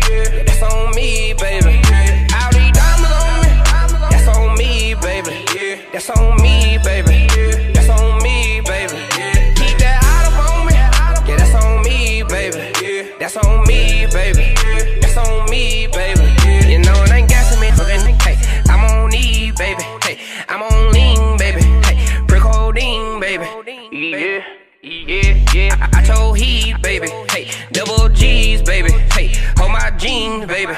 [30.57, 30.73] Baby.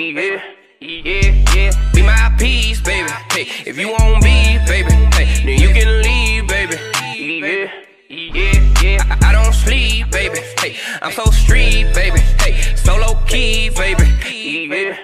[0.00, 0.42] Yeah,
[0.80, 1.92] yeah, yeah.
[1.94, 3.10] Be my piece, baby.
[3.30, 6.76] Hey, if you won't be, baby, hey, then you can leave, baby.
[7.14, 7.70] Yeah,
[8.08, 9.16] yeah, yeah.
[9.22, 10.40] I, I don't sleep, baby.
[10.58, 12.18] Hey, I'm so street, baby.
[12.42, 14.02] Hey, so low key, baby.
[14.26, 14.96] Yeah,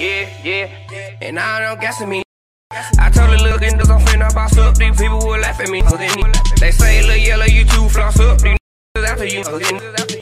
[0.00, 1.18] yeah, yeah.
[1.22, 2.22] And I don't guess me.
[2.98, 4.78] I told her, look, and I'm finna boss up.
[4.78, 5.82] These people will laugh at me.
[6.58, 8.40] They say, look, yellow, you too floss up.
[8.40, 8.58] These
[8.96, 9.44] after you.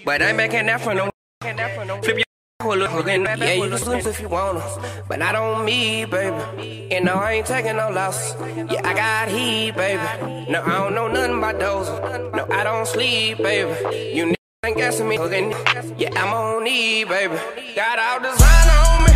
[0.04, 1.08] But I ain't making that for no.
[1.40, 2.27] Flip your
[2.60, 4.60] yeah, you can swim if you wanna,
[5.06, 6.88] but not on me, baby.
[6.90, 8.34] And no, I ain't taking no loss.
[8.40, 10.50] Yeah, I got heat, baby.
[10.50, 11.88] No, I don't know nothing about those.
[12.34, 14.16] No, I don't sleep, baby.
[14.16, 15.18] You ain't guessing me.
[15.98, 17.36] Yeah, I'm on E, baby.
[17.76, 19.12] Got all design on me.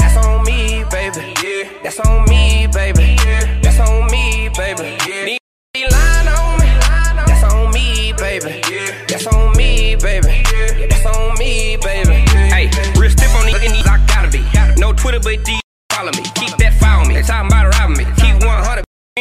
[0.00, 1.34] That's on me, baby.
[1.40, 3.16] Yeah, that's on me, baby.
[3.62, 4.98] That's on me, baby.
[5.06, 6.66] Be on me.
[7.28, 8.60] That's on me, baby.
[9.06, 10.42] That's on me, baby.
[10.88, 11.61] That's on me,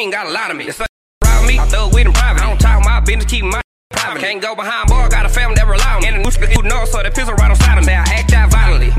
[0.01, 0.65] ain't got a lot of me.
[0.65, 1.59] Rob me.
[1.59, 2.41] I it with them private.
[2.41, 3.61] I don't talk my business, keep my
[3.91, 4.21] private.
[4.21, 6.07] Can't go behind bar, got a family that rely on me.
[6.09, 7.93] And the new who know, so the pistol right on side of me.
[7.93, 8.91] I act out violently.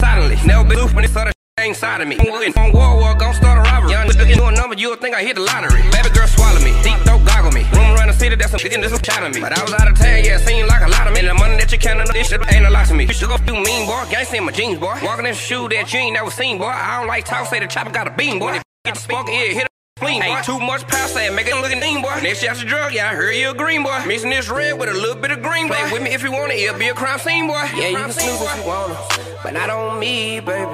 [0.00, 0.36] Silently.
[0.46, 2.16] Never been loose when it's other ain't side of me.
[2.16, 3.92] On World War, gon' start a robbery.
[3.92, 5.82] Young nigga, you a number, you'll think I hit the lottery.
[5.92, 7.64] Baby girl swallow me, deep throat goggle me.
[7.72, 9.40] Room around the city, that's a chicken just shot at me.
[9.40, 11.20] But I was out of town, yeah, seemed like a lot of me.
[11.20, 13.04] And The money that you counting, this shit ain't a lot to me.
[13.04, 14.04] You go do mean, boy.
[14.08, 14.96] Gangsta in my jeans, boy.
[15.02, 16.66] Walking in shoe that you ain't never seen, boy.
[16.66, 18.60] I don't like talk, say the chopper got a beam, boy.
[18.84, 19.69] Get the spark, yeah, hit
[20.00, 22.18] Clean, Ain't too much power, say make it look mean, boy.
[22.22, 24.02] Next shot's a drug, yeah, I heard you a green, boy.
[24.06, 25.74] Mixing this red with a little bit of green, boy.
[25.74, 27.62] Play with me if you want it, it'll be a crime scene, boy.
[27.76, 28.98] Yeah, you can snooze if you wanna,
[29.42, 30.72] but not on me, baby.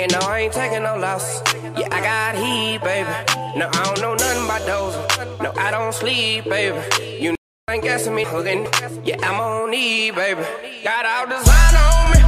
[0.00, 1.42] And no, I ain't taking no loss.
[1.76, 3.10] Yeah, I got heat, baby.
[3.58, 4.94] No, I don't know nothing about those.
[5.42, 6.80] No, I don't sleep, baby.
[7.22, 7.36] You know,
[7.68, 8.66] ain't guessing me hooking.
[9.04, 10.44] Yeah, I'm on need, baby.
[10.82, 12.20] Got all design on me.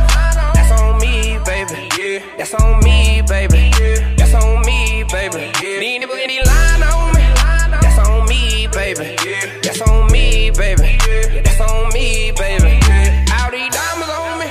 [0.52, 1.88] That's on me, baby.
[1.98, 3.54] Yeah, that's on me, baby.
[3.54, 4.23] Me,
[5.14, 5.46] baby.
[5.78, 7.22] Need to any line on me.
[7.80, 9.14] That's on me, baby.
[9.62, 10.98] That's on me, baby.
[11.44, 12.72] That's on me, baby.
[13.36, 14.48] All these diamonds on me.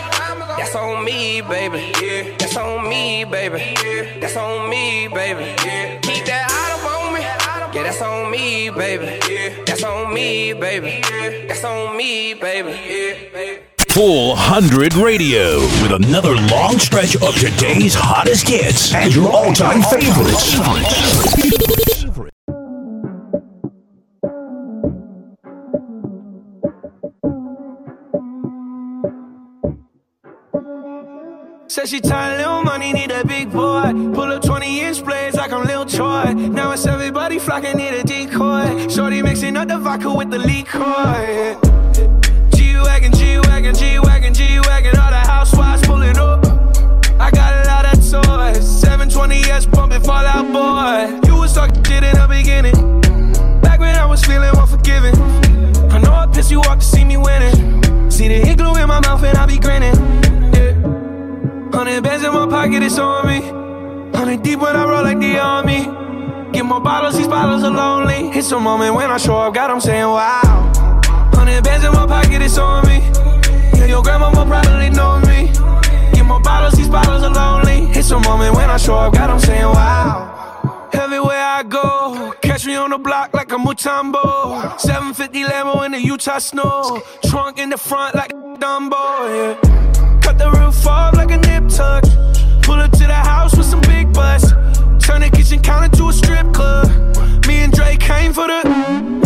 [0.57, 1.81] That's on me, baby.
[2.39, 3.61] That's on me, baby.
[4.21, 5.45] That's on me, baby.
[6.01, 7.21] Keep that out of on me.
[7.75, 9.63] Yeah, that's on me, baby.
[9.65, 11.01] That's on me, baby.
[11.47, 13.72] That's on me, baby.
[13.93, 19.83] Full 100 Radio with another long stretch of today's hottest hits and your all time
[19.83, 20.53] favorites.
[31.67, 33.91] Said she tired, little money, need a big boy.
[34.15, 36.33] Pull up 20 inch blades like I'm Lil Troy.
[36.33, 38.87] Now it's everybody flocking, need a decoy.
[38.87, 41.59] Shorty mixing up the vodka with the liquor.
[41.59, 41.82] G-Wagon,
[43.63, 44.99] G-Wagon, G-Wagon, G-Wagon.
[44.99, 46.45] All the housewives pulling up.
[47.17, 48.83] I got a lot of toys.
[48.83, 51.25] 720S bumping Fall Out Boy.
[51.25, 52.99] You was talking shit in the beginning.
[53.61, 55.15] Back when I was feeling unforgiving.
[55.89, 58.11] I know I pissed you off to see me winning.
[58.11, 59.95] See the igloo in my mouth and I be grinning.
[61.71, 63.39] Hundred bands in my pocket, it's on me.
[64.17, 65.85] Hundred deep when I roll like the army.
[66.51, 68.37] Get more bottles, these bottles are lonely.
[68.37, 70.71] It's a moment when I show up, God, I'm saying wow.
[71.33, 73.32] Hundred bands in my pocket, it's on me.
[73.83, 75.51] Yeah, your grandma will probably know me.
[76.13, 77.91] Get more bottles, these bottles are lonely.
[77.91, 80.89] It's a moment when I show up, God, I'm saying wow.
[80.93, 84.79] Everywhere I go, catch me on the block like a Mutombo.
[84.79, 87.03] 750 Lambo in the Utah snow.
[87.25, 88.93] Trunk in the front like a Dumbo,
[89.35, 90.19] yeah.
[90.21, 92.05] Cut the roof off like a nip tuck.
[92.63, 94.53] Pull up to the house with some big butts.
[95.03, 96.87] Turn the kitchen counter to a strip club.
[97.45, 98.61] Me and Drake came for the.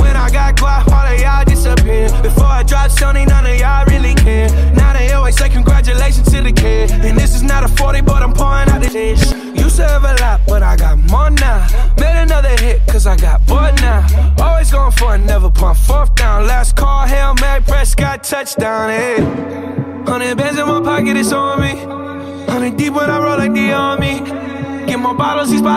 [0.01, 2.09] When I got guap, all of y'all disappear.
[2.23, 4.49] Before I drop Sony, none of y'all really care.
[4.73, 6.91] Now they always say congratulations to the kid.
[6.91, 9.21] And this is not a 40, but I'm pouring out the dish.
[9.55, 11.67] Used to have a lot, but I got more now.
[11.99, 14.01] Made another hit, cause I got bored now.
[14.39, 16.47] Always going for it, never pump fourth down.
[16.47, 17.61] Last call, Hail Mary,
[17.95, 19.17] got touchdown, hey.
[20.07, 21.75] Hundred bands in my pocket, it's on me.
[22.51, 24.21] Hundred deep when I roll like the army.
[24.87, 25.76] Get more bottles, these bottles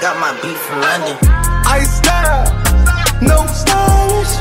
[0.00, 1.16] Got my beat from London.
[1.66, 2.46] I style,
[3.20, 4.32] no stylish,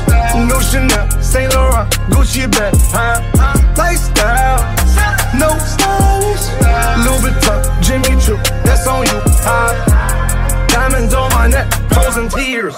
[0.47, 3.21] no Chanel, Saint Laurent, Gucci bag, huh?
[3.75, 4.61] Lifestyle,
[5.33, 6.45] no stylish,
[7.05, 10.67] Louis Vuitton, Jimmy Choo, that's on you, huh?
[10.67, 12.75] Diamonds on my neck, frozen tears,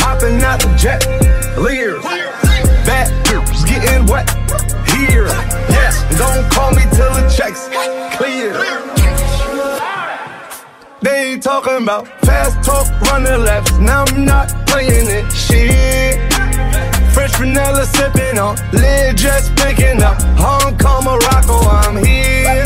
[0.00, 1.04] hopping out the jet,
[1.58, 2.02] Lears,
[2.86, 4.28] back trips getting wet
[4.96, 5.26] here.
[5.68, 7.68] Yes, don't call me till the checks
[8.16, 9.09] clear.
[11.02, 13.72] They ain't talking about fast talk, running laps.
[13.78, 15.32] Now I'm not playing it.
[15.32, 16.18] Shit.
[17.14, 20.20] Fresh vanilla sipping on, lid just picking up.
[20.36, 22.64] Hong Kong, Morocco, I'm here.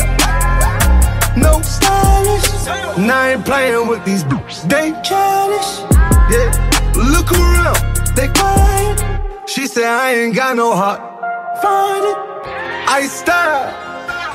[1.37, 2.97] No stylish.
[2.97, 4.63] Now I ain't playing with these boots.
[4.63, 5.79] They childish.
[6.29, 6.51] Yeah.
[6.95, 7.77] Look around,
[8.15, 9.47] they quiet.
[9.47, 10.99] She said I ain't got no heart.
[11.61, 12.17] Find it.
[12.87, 13.84] I style.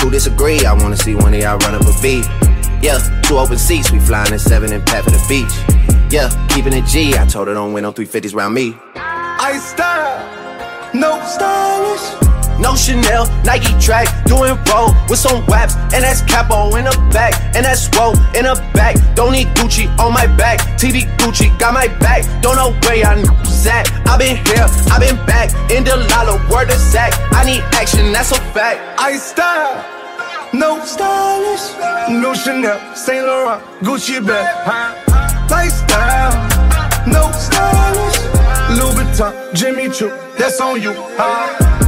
[0.00, 0.64] Who disagree?
[0.64, 2.24] I wanna see one of y'all run up a beat.
[2.82, 5.52] Yeah, two open seats, we flying in seven and pat for the beach.
[6.12, 7.16] Yeah, keeping it G.
[7.16, 8.76] I told her don't win no 350s round me.
[8.94, 12.37] I style, no stylish.
[12.58, 17.34] No Chanel, Nike track, doing roll with some waps, and that's capo in the back,
[17.54, 18.96] and that's roll in the back.
[19.14, 22.24] Don't need Gucci on my back, TV Gucci got my back.
[22.42, 23.14] Don't know where I
[23.68, 23.86] at.
[24.06, 27.12] I been here, I been back, in the lala, word of Zach.
[27.32, 28.80] I need action, that's a fact.
[28.98, 29.84] I style,
[30.52, 31.76] no stylish,
[32.08, 35.46] no Chanel, Saint Laurent, Gucci bag, huh?
[35.50, 36.32] Lifestyle,
[37.06, 38.18] no stylish,
[38.76, 41.87] Louis Vuitton, Jimmy Choo, that's on you, huh?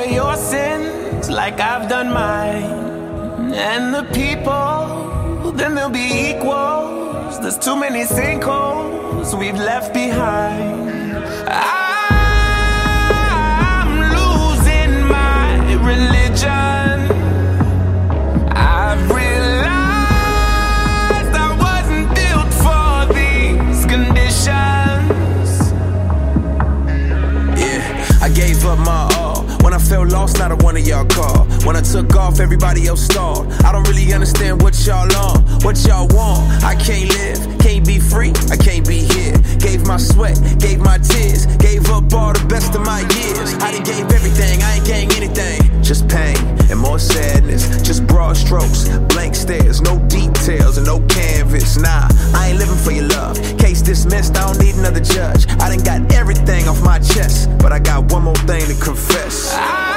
[0.00, 3.52] Away your sins like I've done mine.
[3.54, 7.40] And the people, then they'll be equals.
[7.40, 10.89] There's too many sinkholes we've left behind.
[29.90, 31.64] Felt lost, not a one of y'all called.
[31.64, 33.50] When I took off, everybody else stalled.
[33.66, 36.62] I don't really understand what y'all on, what y'all want.
[36.62, 39.36] I can't live, be free, I can't be here.
[39.58, 43.54] Gave my sweat, gave my tears, gave up all the best of my years.
[43.54, 45.82] I done gave everything, I ain't gained anything.
[45.82, 46.36] Just pain
[46.70, 51.76] and more sadness, just broad strokes, blank stares, no details and no canvas.
[51.76, 53.36] Nah, I ain't living for your love.
[53.58, 55.46] Case dismissed, I don't need another judge.
[55.60, 59.54] I done got everything off my chest, but I got one more thing to confess.
[59.54, 59.89] I'm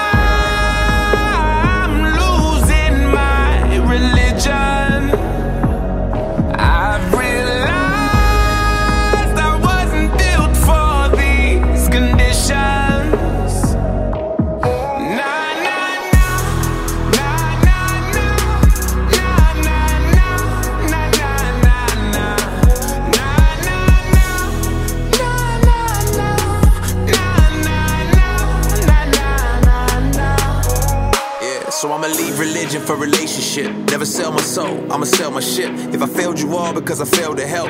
[31.83, 33.69] so I'ma leave religion for relationship.
[33.91, 35.69] Never sell my soul, I'ma sell my ship.
[35.93, 37.67] If I failed you all because I failed to help.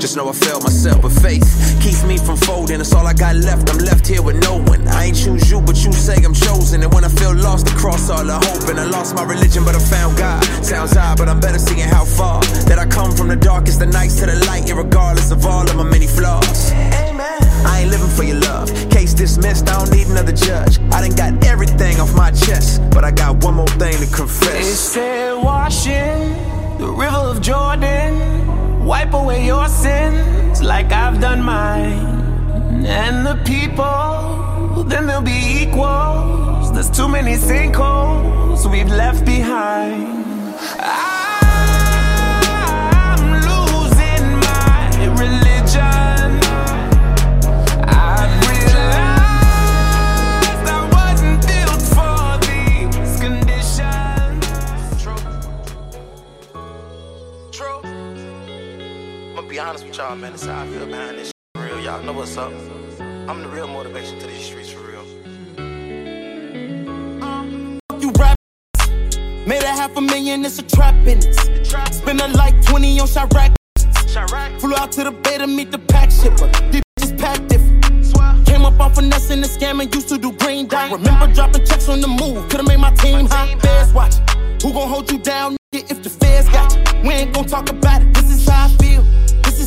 [0.00, 1.44] Just know I failed myself, but faith
[1.82, 2.78] keeps me from folding.
[2.78, 3.68] That's all I got left.
[3.68, 4.88] I'm left here with no one.
[4.88, 6.82] I ain't choose you, but you say I'm chosen.
[6.82, 9.62] And when I feel lost I cross all the hope, and I lost my religion,
[9.62, 10.42] but I found God.
[10.64, 13.88] Sounds odd, but I'm better seeing how far that I come from the darkest of
[13.92, 16.72] nights to the light, regardless of all of my many flaws.
[17.66, 18.68] I ain't living for your love.
[18.90, 20.78] Case dismissed, I don't need another judge.
[20.92, 24.16] I done got everything off my chest, but I got one more thing to They
[24.16, 24.78] confess.
[24.78, 26.20] said washing
[26.78, 32.20] the river of Jordan, wipe away your sins like I've done mine.
[32.84, 36.72] And the people, then they'll be equals.
[36.72, 40.08] There's too many sinkholes we've left behind.
[40.80, 41.21] I'm
[59.72, 60.32] honest with y'all, man.
[60.32, 61.80] This how I feel behind this for real.
[61.80, 62.52] Y'all know what's up.
[63.00, 65.02] I'm the real motivation to these streets for real.
[67.98, 68.36] You rap.
[69.46, 71.38] Made a half a million, it's a trap business.
[71.90, 74.60] Spend a like 20 on Chirac.
[74.60, 76.48] Flew out to the bay to meet the pack shipper.
[76.70, 78.46] These bitches pack different.
[78.46, 80.92] Came up off finessing the scam and used to do green dot.
[80.92, 82.46] Remember dropping checks on the move.
[82.50, 83.58] Could've made my team high.
[83.60, 84.16] Feds watch.
[84.62, 87.08] Who gon' hold you down nigga, if the feds got you?
[87.08, 88.12] We ain't gon' talk about it.
[88.12, 89.02] This is how I feel.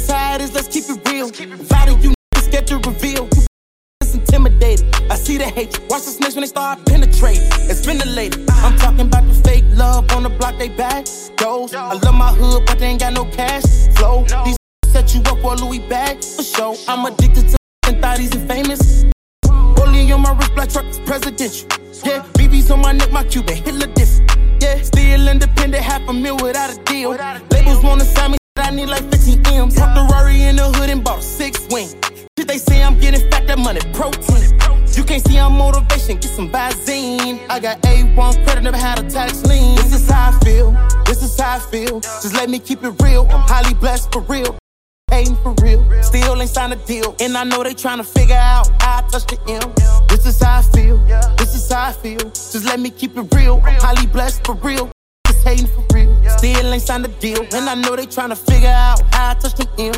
[0.09, 1.29] Let's keep it real.
[1.29, 3.27] Vow you niggas get to reveal.
[3.27, 4.85] You intimidated.
[5.09, 5.79] I see the hate.
[5.89, 7.43] Watch the snakes when they start penetrating.
[7.69, 8.49] It's ventilated.
[8.49, 11.05] I'm talking about the fake love on the block they back.
[11.37, 13.63] Those I love my hood, but they ain't got no cash
[13.95, 14.25] flow.
[14.45, 16.75] These set you up for a Louis bag for sure.
[16.87, 19.05] I'm addicted to and thought he's famous.
[19.47, 21.67] Rolling on my wrist, black truck is presidential.
[22.03, 24.31] Yeah, BB's on my neck, my Cuban Hitler different.
[24.61, 27.11] Yeah, still independent, half a mil without a deal.
[27.51, 29.77] Labels wanna sign me, I need like 15 M's.
[29.77, 31.87] Parked the Rari in the hood and bought a six wing.
[32.37, 34.57] Shit, they say I'm getting fat, that money protein.
[34.95, 37.45] You can't see I'm motivation, get some Visine.
[37.47, 39.75] I got A1 credit, never had a tax lien.
[39.75, 40.71] This is how I feel,
[41.05, 41.99] this is how I feel.
[41.99, 44.57] Just let me keep it real, I'm highly blessed for real.
[45.11, 47.15] Hating for real, still ain't signed a deal.
[47.19, 50.07] And I know they tryna figure out how I touch the M.
[50.07, 50.97] This is how I feel,
[51.37, 52.31] this is how I feel.
[52.31, 54.94] Just let me keep it real, I'm highly blessed for real.
[55.45, 57.41] Hating for real, still ain't signed a deal.
[57.53, 59.93] And I know they tryna figure out how I touch the M.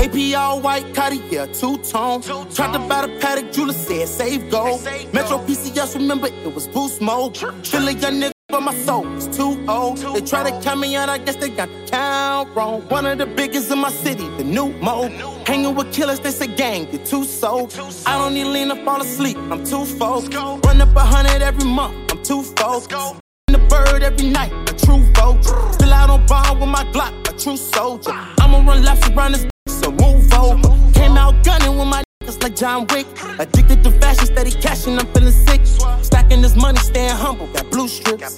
[0.00, 2.22] AP all white, Cartier, two-tone.
[2.22, 4.84] Tried to buy the paddock, jeweler said save gold.
[5.12, 7.36] Metro PCS, remember it was boost mode.
[7.36, 9.98] Feel a young nigga, but my soul is too old.
[9.98, 12.82] They try to count me out, I guess they got the count wrong.
[12.82, 15.10] One of the biggest in my city, the new mode.
[15.48, 17.72] Hanging with killers, they say gang, you're too sold.
[18.06, 20.22] I don't need lean up, fall asleep, I'm too full.
[20.22, 23.18] Run up a hundred every month, I'm too full.
[23.48, 25.42] The bird every night, a true vote.
[25.72, 28.12] Still out on bond with my Glock, a true soldier.
[28.12, 30.92] I'ma run laps around this so move over.
[30.92, 33.06] Came out gunning with my niggas like John Wick.
[33.38, 35.62] Addicted to fashion, steady cashing, I'm feeling sick.
[36.02, 38.36] Stacking this money, staying humble, got blue strips.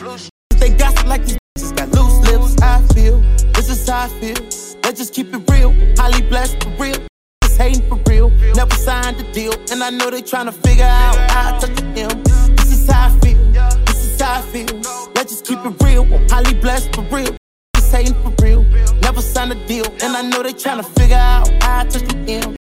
[0.58, 2.62] They gossip like these bitches got loose lips.
[2.62, 3.18] I feel,
[3.54, 4.36] this is how I feel.
[4.84, 6.98] Let's just keep it real, highly blessed for real.
[7.42, 9.54] Just hating for real, never signed a deal.
[9.72, 12.54] And I know they tryna figure out how I touch the M.
[12.54, 13.38] This is how I feel,
[13.86, 14.99] this is how I feel.
[15.20, 17.36] Let's just keep it real, highly blessed for real.
[17.76, 18.62] Just hating for real,
[19.02, 19.84] never signed a deal.
[20.02, 22.56] And I know they tryna figure out how I touch the M.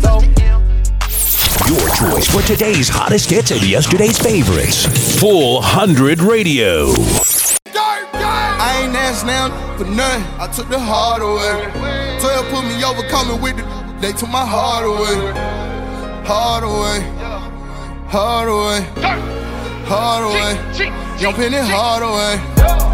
[0.00, 0.20] So,
[1.68, 5.20] Your choice for today's hottest hits and yesterday's favorites.
[5.20, 6.86] Full 100 Radio.
[7.66, 10.24] I ain't asked now for nothing.
[10.40, 11.70] I took the heart away.
[12.18, 13.98] 12 put me over, coming with the.
[14.00, 15.32] They took my heart away.
[16.26, 17.00] Hard away.
[18.08, 19.41] Hard away.
[19.92, 20.56] Hard away.
[21.18, 22.40] Jumping it hard away.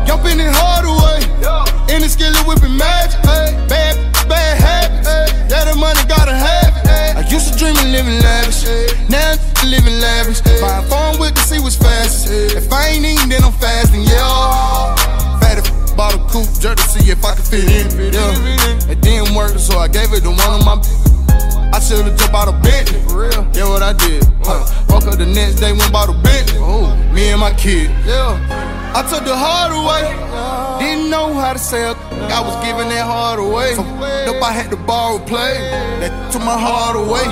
[0.05, 1.23] Jumping it hard away.
[1.95, 3.23] In the skillet whipping magic.
[3.23, 3.69] Bad,
[25.39, 26.59] next day, went bought a Bentley.
[26.59, 27.91] Oh, me and my kid.
[28.05, 28.35] Yeah.
[28.95, 30.03] I took the hard away.
[30.83, 31.95] Didn't know how to sell.
[32.37, 33.75] I was giving that hard away.
[33.75, 35.55] So up, I had to borrow play.
[36.01, 37.27] That took my heart away.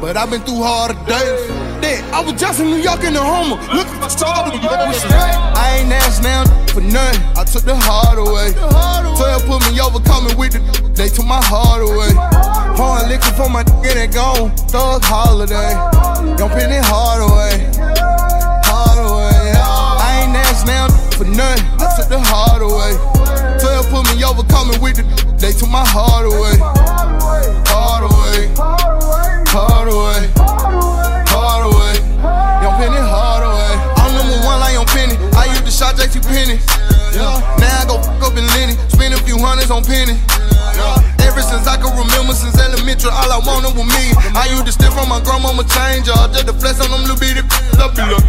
[0.00, 1.46] But I've been through harder days.
[1.80, 4.50] Then I was just in New York in the Homer, looking for stars.
[4.54, 6.44] I ain't asked now
[6.74, 7.22] for nothing.
[7.38, 8.52] I took the hard away.
[8.52, 10.60] 12 put me over, coming with the.
[10.94, 12.10] They took my heart away.
[12.74, 14.50] Pouring liquor for my nigga that gone.
[14.66, 15.74] Thug holiday.
[16.36, 17.70] Jumping it hard away.
[18.66, 19.54] Hard away.
[19.54, 21.62] I ain't asked now for nothing.
[21.78, 22.98] I took the hard away.
[23.62, 25.04] 12 put me over, coming with the.
[25.38, 26.58] They took my heart away.
[27.70, 28.50] Hard away.
[29.54, 30.26] Hard away.
[31.30, 31.94] Hard away.
[32.62, 33.72] Young Penny hard away.
[34.02, 35.14] I'm number one like Young Penny.
[35.38, 36.58] I used to shot JT Penny.
[37.14, 38.74] Now I go fuck up in Lenny.
[38.90, 40.18] Spend a few hundreds on Penny.
[41.34, 44.14] Ever since I can remember, since elementary, all I wanted was me.
[44.38, 46.30] I used to steal from my grandmama change, y'all.
[46.30, 47.42] Just the flex on them little bitty
[47.82, 48.22] up look.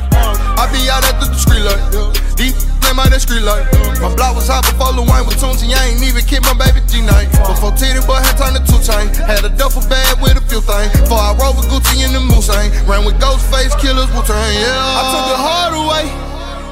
[0.57, 1.85] I be out at the street light.
[2.33, 3.61] These name out that street light.
[4.01, 5.05] My block was hot before Lil
[5.37, 7.29] tuned, and I ain't even kid my baby G-Night.
[7.45, 9.13] Before Titty Boy had turned to two chain.
[9.29, 10.89] Had a duffel bag with a few things.
[11.05, 12.49] Before I rode with Gucci in the Moose
[12.89, 14.97] Ran with Ghostface Killers, Wu-Tang, yeah.
[14.97, 16.09] I took the hard away.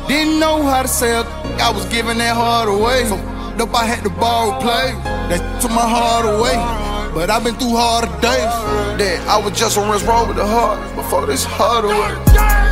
[0.10, 1.30] Didn't know how to sell.
[1.62, 3.06] I was giving that hard away.
[3.06, 3.22] So
[3.62, 4.93] up, I had to borrow play.
[5.30, 6.56] That took my heart away.
[7.14, 8.49] But I've been through harder days.
[8.97, 12.18] That I was just on Rinse Road with the heart before this hard away.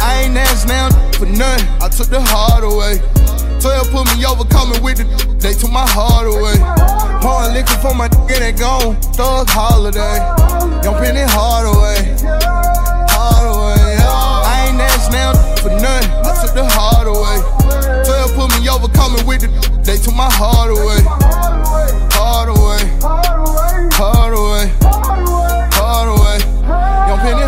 [0.01, 1.67] I ain't asked now for nothing.
[1.77, 2.97] I took the heart away.
[3.61, 5.05] 12 put me over, coming with the.
[5.37, 6.57] They took my heart away.
[7.21, 8.97] Pouring liquor for my nigga that gone.
[9.13, 10.17] Thug holiday.
[10.81, 12.17] Jumping it hard away.
[13.13, 13.97] Hard away.
[14.01, 16.09] I ain't asked now for nothing.
[16.25, 17.60] I took the hard away
[18.89, 19.51] coming with it.
[19.83, 21.01] They took my heart away.
[22.13, 22.81] Heart away.
[23.01, 23.89] Heart away.
[23.93, 24.71] Heart away.
[25.73, 26.37] Heart away.
[27.07, 27.43] Young Penny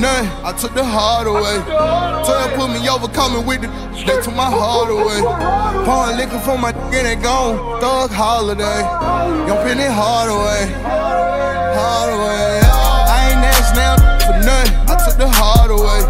[0.00, 0.28] nothing.
[0.44, 1.60] I took the heart away.
[2.24, 3.68] Twelve put me over, coming with the.
[4.06, 5.20] They took my heart away.
[5.84, 7.80] Pouring liquor for my and they gone.
[7.80, 8.80] Thug holiday.
[9.46, 10.72] Young penny heart away.
[11.76, 12.60] Heart away.
[12.64, 14.72] I ain't asked now for nothing.
[14.88, 16.00] I took the heart away.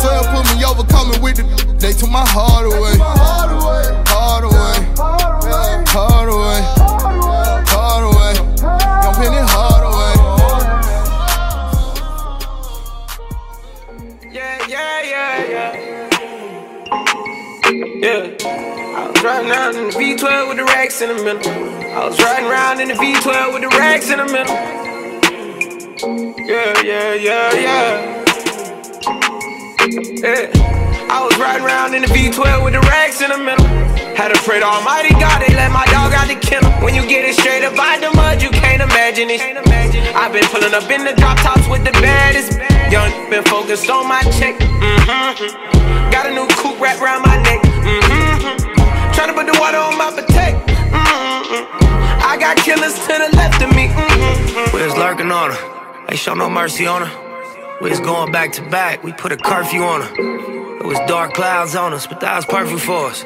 [0.00, 1.44] Twelve put me over, coming with the.
[1.80, 2.96] They took my heart away.
[3.00, 3.84] Heart away.
[4.06, 4.76] Heart away.
[5.88, 6.81] Heart away.
[19.22, 21.46] Was riding around in the V12 with the racks in the middle.
[21.94, 24.56] I was riding around in the V12 with the racks in the middle.
[26.42, 28.24] Yeah, yeah, yeah, yeah.
[30.18, 30.50] Yeah.
[31.06, 33.64] I was riding around in the V12 with the racks in the middle.
[34.18, 36.72] Had to pray to Almighty God, they let my dog out the kennel.
[36.82, 39.38] When you get it straight up out the mud, you can't imagine it.
[40.18, 42.58] I've been pulling up in the drop tops with the baddest.
[42.90, 44.58] Young, been focused on my check.
[44.58, 46.10] Mm-hmm.
[46.10, 47.62] Got a new coupe wrapped around my neck.
[47.62, 48.21] Mm-hmm.
[49.22, 50.58] Tryna put the water on my potato.
[50.66, 52.26] Mm-hmm.
[52.26, 53.86] I got killers to the left of me.
[53.86, 54.76] Mm-hmm.
[54.76, 56.06] We was lurking on her.
[56.10, 57.78] Ain't show no mercy on her.
[57.80, 59.04] We was going back to back.
[59.04, 60.12] We put a curfew on her.
[60.80, 63.24] It was dark clouds on us, but that was perfect for us.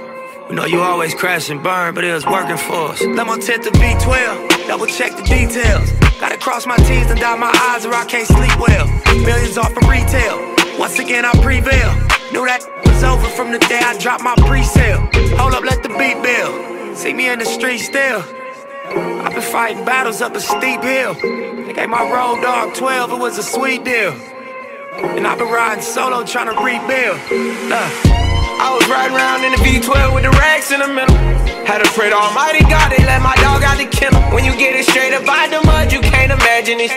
[0.50, 3.00] We know you always crash and burn, but it was working for us.
[3.00, 5.90] Let my tent to V12, double check the details.
[6.20, 8.86] Gotta cross my T's and dot my I's or I can't sleep well.
[9.24, 10.44] Millions off from retail.
[10.78, 12.15] Once again, I prevail.
[12.36, 15.08] Knew that was over from the day I dropped my pre-sale.
[15.38, 16.94] Hold up, let the beat build.
[16.94, 18.22] See me in the street still.
[19.24, 21.14] I've been fighting battles up a steep hill.
[21.14, 24.12] They gave my road dog 12, it was a sweet deal.
[24.12, 27.18] And I've been riding solo trying to rebuild.
[27.70, 28.25] Look.
[28.56, 31.14] I was riding around in the V12 with the racks in the middle.
[31.68, 34.22] Had to pray to Almighty God, they let my dog out the kennel.
[34.32, 36.88] When you get it straight up out the mud, you can't imagine it.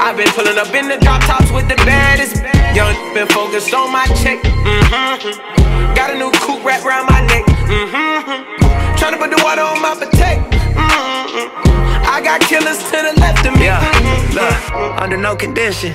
[0.00, 2.42] I've been pulling up in the drop tops with the baddest.
[2.74, 4.42] Young, been focused on my check.
[4.42, 5.94] Mm-hmm.
[5.94, 7.46] Got a new coupe wrapped around my neck.
[7.70, 8.98] Mm-hmm.
[8.98, 10.42] Trying to put the water on my potato.
[10.74, 12.10] Mm-hmm.
[12.10, 13.70] I got killers to the left of me.
[13.70, 13.78] Yeah,
[14.34, 15.94] look, under no condition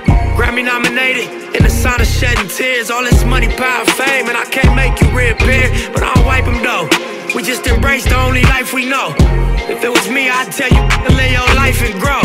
[0.37, 2.89] Grammy nominated, in the sign of shedding tears.
[2.89, 5.69] All this money, power, fame, and I can't make you reappear.
[5.93, 6.87] But I'll wipe them though.
[7.35, 9.15] We just embrace the only life we know.
[9.71, 12.19] If it was me, I'd tell you to live your life and grow.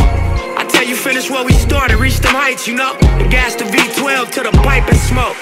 [0.58, 2.96] I tell you, finish where we started, reach them heights, you know.
[3.22, 5.36] And gas the V12 to the pipe and smoke.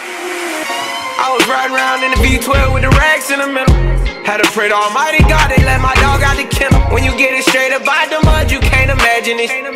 [1.16, 3.74] I was riding around in the V12 with the racks in the middle.
[4.24, 6.80] Had to pray to Almighty God, they let my dog out the kennel.
[6.92, 9.73] When you get it straight up out the mud, you can't imagine it.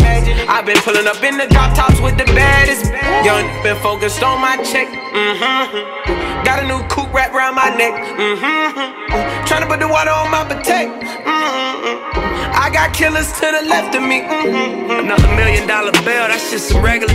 [0.49, 2.91] I've been pulling up in the drop tops with the baddest.
[3.25, 4.89] Young, been focused on my check.
[4.89, 6.45] Mm-hmm.
[6.45, 7.95] Got a new coupe wrapped around my neck.
[8.17, 9.47] Mm-hmm.
[9.47, 10.91] Trying to put the water on my potato.
[10.99, 12.55] Mm-hmm.
[12.55, 14.23] I got killers to the left of me.
[14.23, 15.07] Mm-hmm.
[15.07, 17.15] Another million dollar bill, that's just some regular.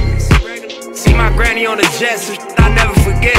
[0.94, 3.36] See my granny on the jet, some shit I never forget.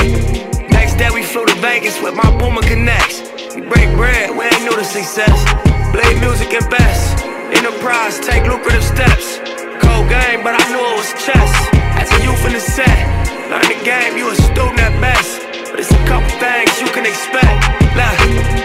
[0.70, 3.22] Next day we flew to Vegas with my Boomer Connects.
[3.54, 5.38] We break bread, we ain't new to success.
[5.92, 7.24] Blade music and best.
[7.54, 9.38] Enterprise, take lucrative steps.
[9.94, 11.52] Cold game, but I knew it was chess.
[12.02, 12.98] As a youth in the set,
[13.46, 15.38] learn the game, you a student at best.
[15.70, 17.62] But it's a couple things you can expect.
[17.94, 18.18] Look,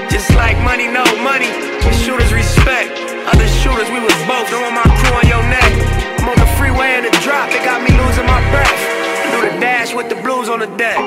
[0.09, 1.53] just like money, no money,
[1.85, 2.97] the shooters respect.
[3.29, 5.69] Other shooters, we was both throwing my crew on your neck.
[6.17, 8.81] I'm on the freeway in the drop, it got me losing my breath.
[9.21, 10.97] I do the dash with the blues on the deck.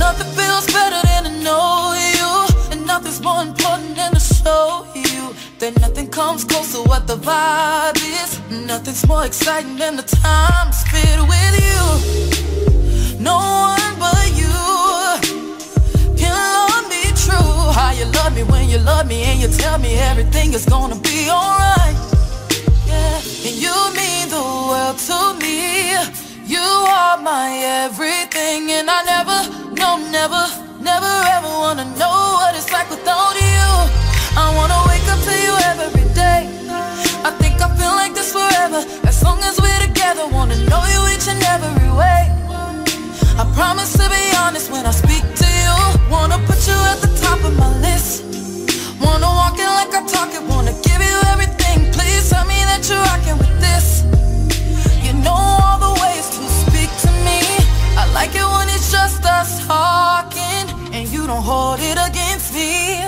[0.00, 2.30] Nothing feels better than to know you,
[2.72, 7.16] and nothing's more important than to show you that nothing comes close to what the
[7.16, 8.30] vibe is.
[8.66, 11.82] Nothing's more exciting than the time spent with you.
[13.20, 13.36] No
[13.76, 14.56] one but you
[16.16, 17.56] can love me true.
[17.78, 20.96] How you love me when you love me, and you tell me everything is gonna
[20.96, 21.96] be alright.
[22.86, 25.58] Yeah, and you mean the world to me.
[26.46, 26.66] You
[26.98, 27.48] are my
[27.84, 29.38] everything, and I never,
[29.90, 30.42] no, never,
[30.80, 33.66] never ever wanna know what it's like without you.
[34.38, 36.46] I wanna wake up to you every day.
[37.26, 38.80] I think I feel like this forever.
[39.10, 42.22] As long as we're together, wanna know you each and every way.
[43.42, 45.74] I promise to be honest when I speak to you.
[46.14, 48.22] Wanna put you at the top of my list.
[49.02, 50.42] Wanna walk it like I talk it.
[50.52, 51.90] Wanna give you everything.
[51.96, 53.86] Please tell me that you're rocking with this.
[55.04, 57.40] You know all the ways to speak to me.
[58.00, 58.79] I like it when it's
[59.10, 63.02] just us talking, and you don't hold it against me.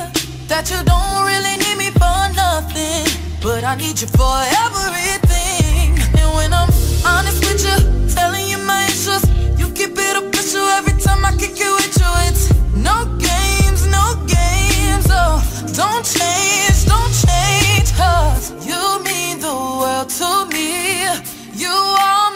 [0.48, 3.06] That you don't really need me for nothing,
[3.40, 5.98] but I need you for everything.
[6.18, 6.70] And when I'm
[7.06, 7.78] honest with you,
[8.14, 9.22] telling you my issues,
[9.58, 12.10] you keep it official every time I kick it with you.
[12.28, 12.44] It's
[12.74, 12.96] no
[13.30, 15.06] games, no games.
[15.10, 15.38] Oh,
[15.80, 21.06] don't change, don't change, cause you mean the world to me.
[21.54, 22.31] You are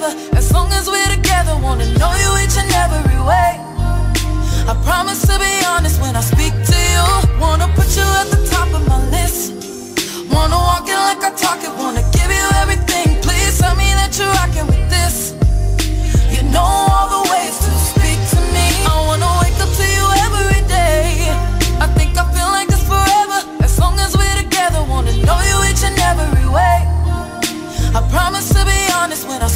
[0.00, 0.36] forever.
[0.36, 3.52] As long as we're together, wanna know you each and every way.
[4.70, 7.06] I promise to be honest when I speak to you.
[7.40, 9.52] Wanna put you at the top of my list.
[10.32, 11.72] Wanna walk it like I talk it.
[11.76, 13.20] Wanna give you everything.
[13.26, 15.34] Please tell me that you're rocking with this.
[16.34, 18.66] You know all the ways to speak to me.
[18.92, 21.34] I wanna wake up to you every day.
[21.84, 23.38] I think I feel like this forever.
[23.66, 26.76] As long as we're together, wanna know you each and every way.
[27.98, 29.49] I promise to be honest when I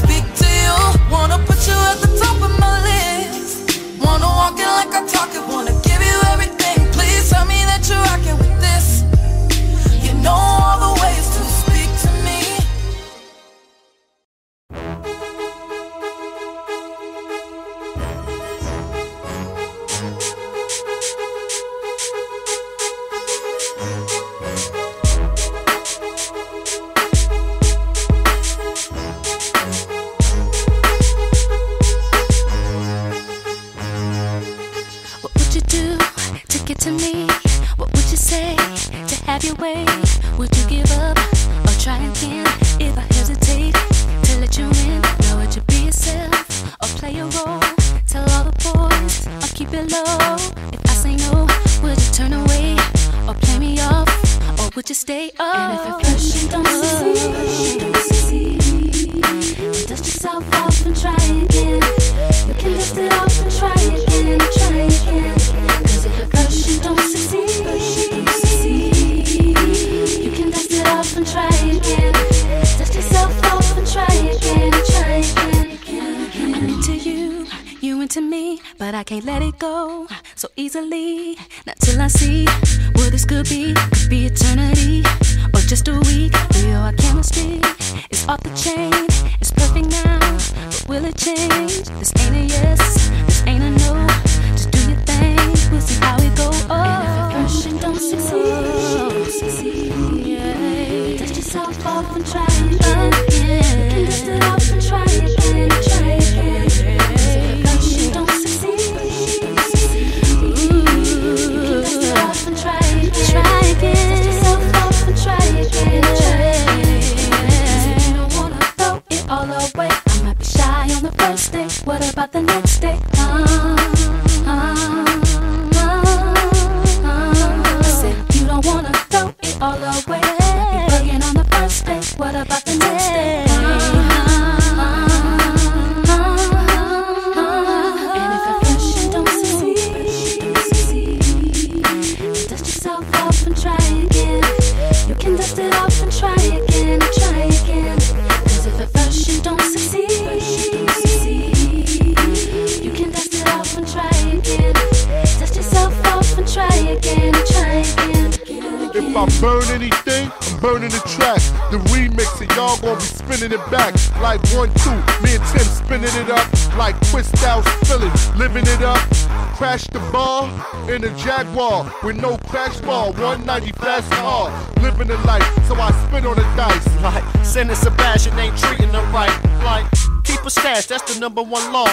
[171.05, 173.13] in a Jaguar with no crash bar.
[173.13, 174.51] 190 fast car.
[174.81, 177.03] Living the life, so I spin on the dice.
[177.03, 179.33] Like, Senator Sebastian ain't treating them right.
[179.63, 179.87] Like,
[180.25, 181.89] keep a stash, that's the number one law.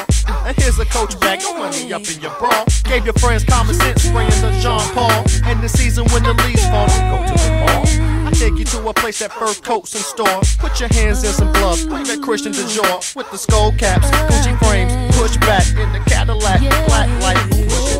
[0.46, 2.66] And here's a coach bag, no money up in your bra.
[2.84, 5.24] Gave your friends common sense, spraying the John Paul.
[5.46, 8.28] And the season when the leaves fall, we go to the mall.
[8.28, 10.42] I take you to a place that fur coats and store.
[10.60, 14.58] Put your hands in some gloves, wave at Christian Dior with the skull caps, Gucci
[14.60, 17.91] frames, push back in the Cadillac, black light.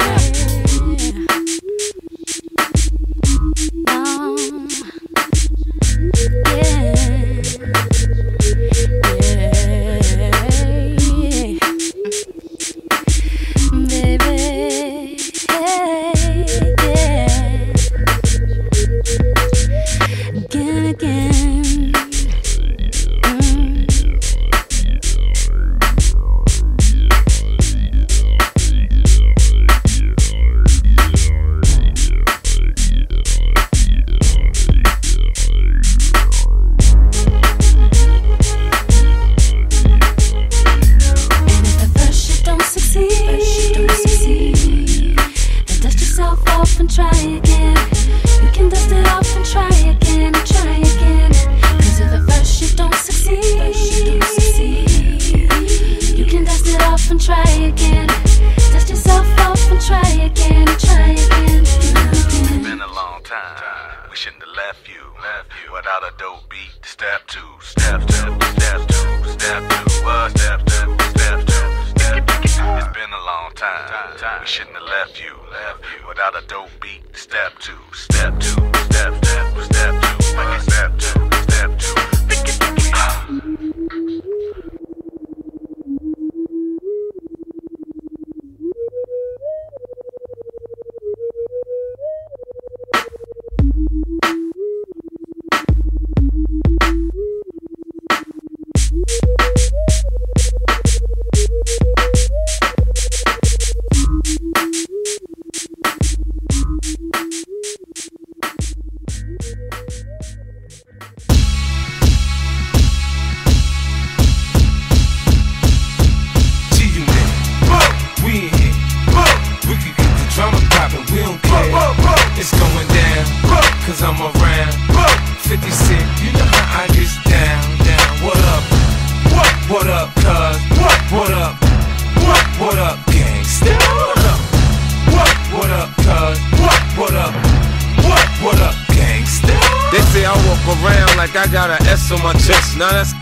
[140.68, 142.78] Around like I got an S on my chest.
[142.78, 143.14] Now that's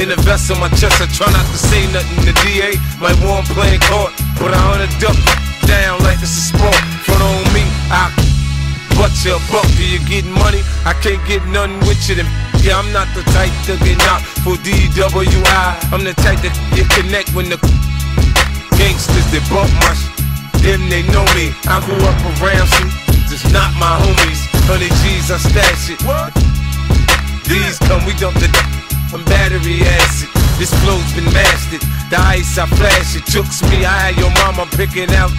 [0.00, 1.00] in the vest on my chest.
[1.02, 2.24] I try not to say nothing.
[2.24, 5.16] The DA might want playing court, but I on a duck
[5.66, 6.80] down like it's a sport.
[7.04, 8.08] Front on me, I
[8.96, 9.66] butt you a buck.
[9.76, 10.62] Do you getting money?
[10.88, 12.16] I can't get nothing with you.
[12.16, 12.28] Then
[12.64, 15.66] yeah, I'm not the type to get knocked for DWI.
[15.92, 17.58] I'm the type that you connect when the
[18.80, 20.08] gangsters bump my sh-
[20.62, 21.54] them they know me.
[21.68, 22.90] I grew up around some
[23.28, 24.57] just not my homies.
[24.68, 26.00] Hundred G's, I stash it.
[26.04, 26.28] What?
[27.48, 28.52] These come, we dump the
[29.08, 30.28] from battery acid.
[30.60, 31.80] This flow's been mastered.
[32.12, 33.88] The ice I flash it, chooks me.
[33.88, 35.32] I had your mama picking out.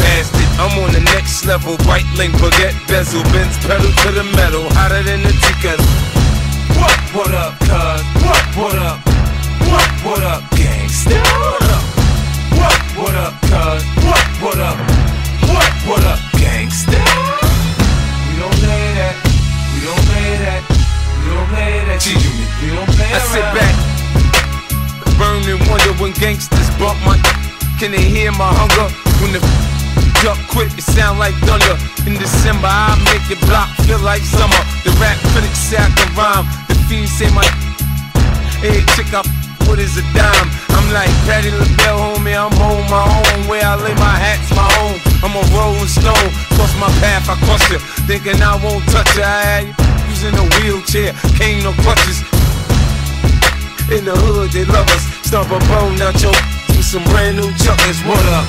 [0.00, 1.76] Bastard, I'm on the next level.
[1.84, 5.76] White link, baguette bezel, Bends pedal to the metal, hotter than the tea.
[6.72, 6.96] What?
[7.12, 8.00] What up, cuz?
[8.24, 8.44] What?
[8.56, 8.98] What up?
[9.68, 9.90] What?
[10.08, 11.20] What up, gangsta?
[11.20, 11.84] What up?
[12.56, 12.80] What?
[12.96, 13.84] What up, cuz?
[14.08, 14.24] What?
[14.40, 14.78] What up?
[15.52, 15.72] What?
[15.84, 16.27] What up,
[21.98, 23.74] don't play I sit back,
[25.18, 27.18] burn and wonder when gangsters bump my.
[27.78, 28.86] Can they hear my hunger
[29.20, 29.40] when the
[30.26, 30.70] up quick?
[30.78, 31.74] It sound like thunder.
[32.06, 34.62] In December, I make it block feel like summer.
[34.84, 36.46] The rap critics say I can rhyme.
[36.68, 37.44] The fiends say my.
[38.62, 39.26] Hey, chick up.
[39.68, 40.48] What is a dime?
[40.72, 42.32] I'm like Patti LaBelle, homie.
[42.32, 43.46] I'm home, my own.
[43.52, 44.96] Where I lay my hat's my own.
[45.20, 46.32] I'm a rolling stone.
[46.56, 47.76] Cross my path, I cross you.
[48.08, 49.22] Thinking I won't touch you.
[49.22, 49.76] I had you
[50.08, 52.24] using a wheelchair, cane no crutches.
[53.92, 55.04] In the hood, they love us.
[55.28, 56.32] Stomp a bone out your
[56.72, 58.00] with some brand new chocolates.
[58.08, 58.48] What up?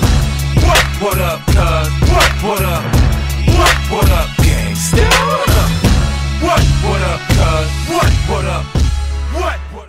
[0.64, 0.84] What?
[1.04, 1.92] What up, cuz?
[2.08, 2.32] What?
[2.48, 2.84] What up?
[3.60, 3.76] What?
[3.92, 5.04] What up, gangsta?
[5.04, 5.72] What up?
[6.48, 6.64] What?
[6.88, 7.68] What up, cuz?
[7.92, 8.12] What?
[8.32, 8.89] What up?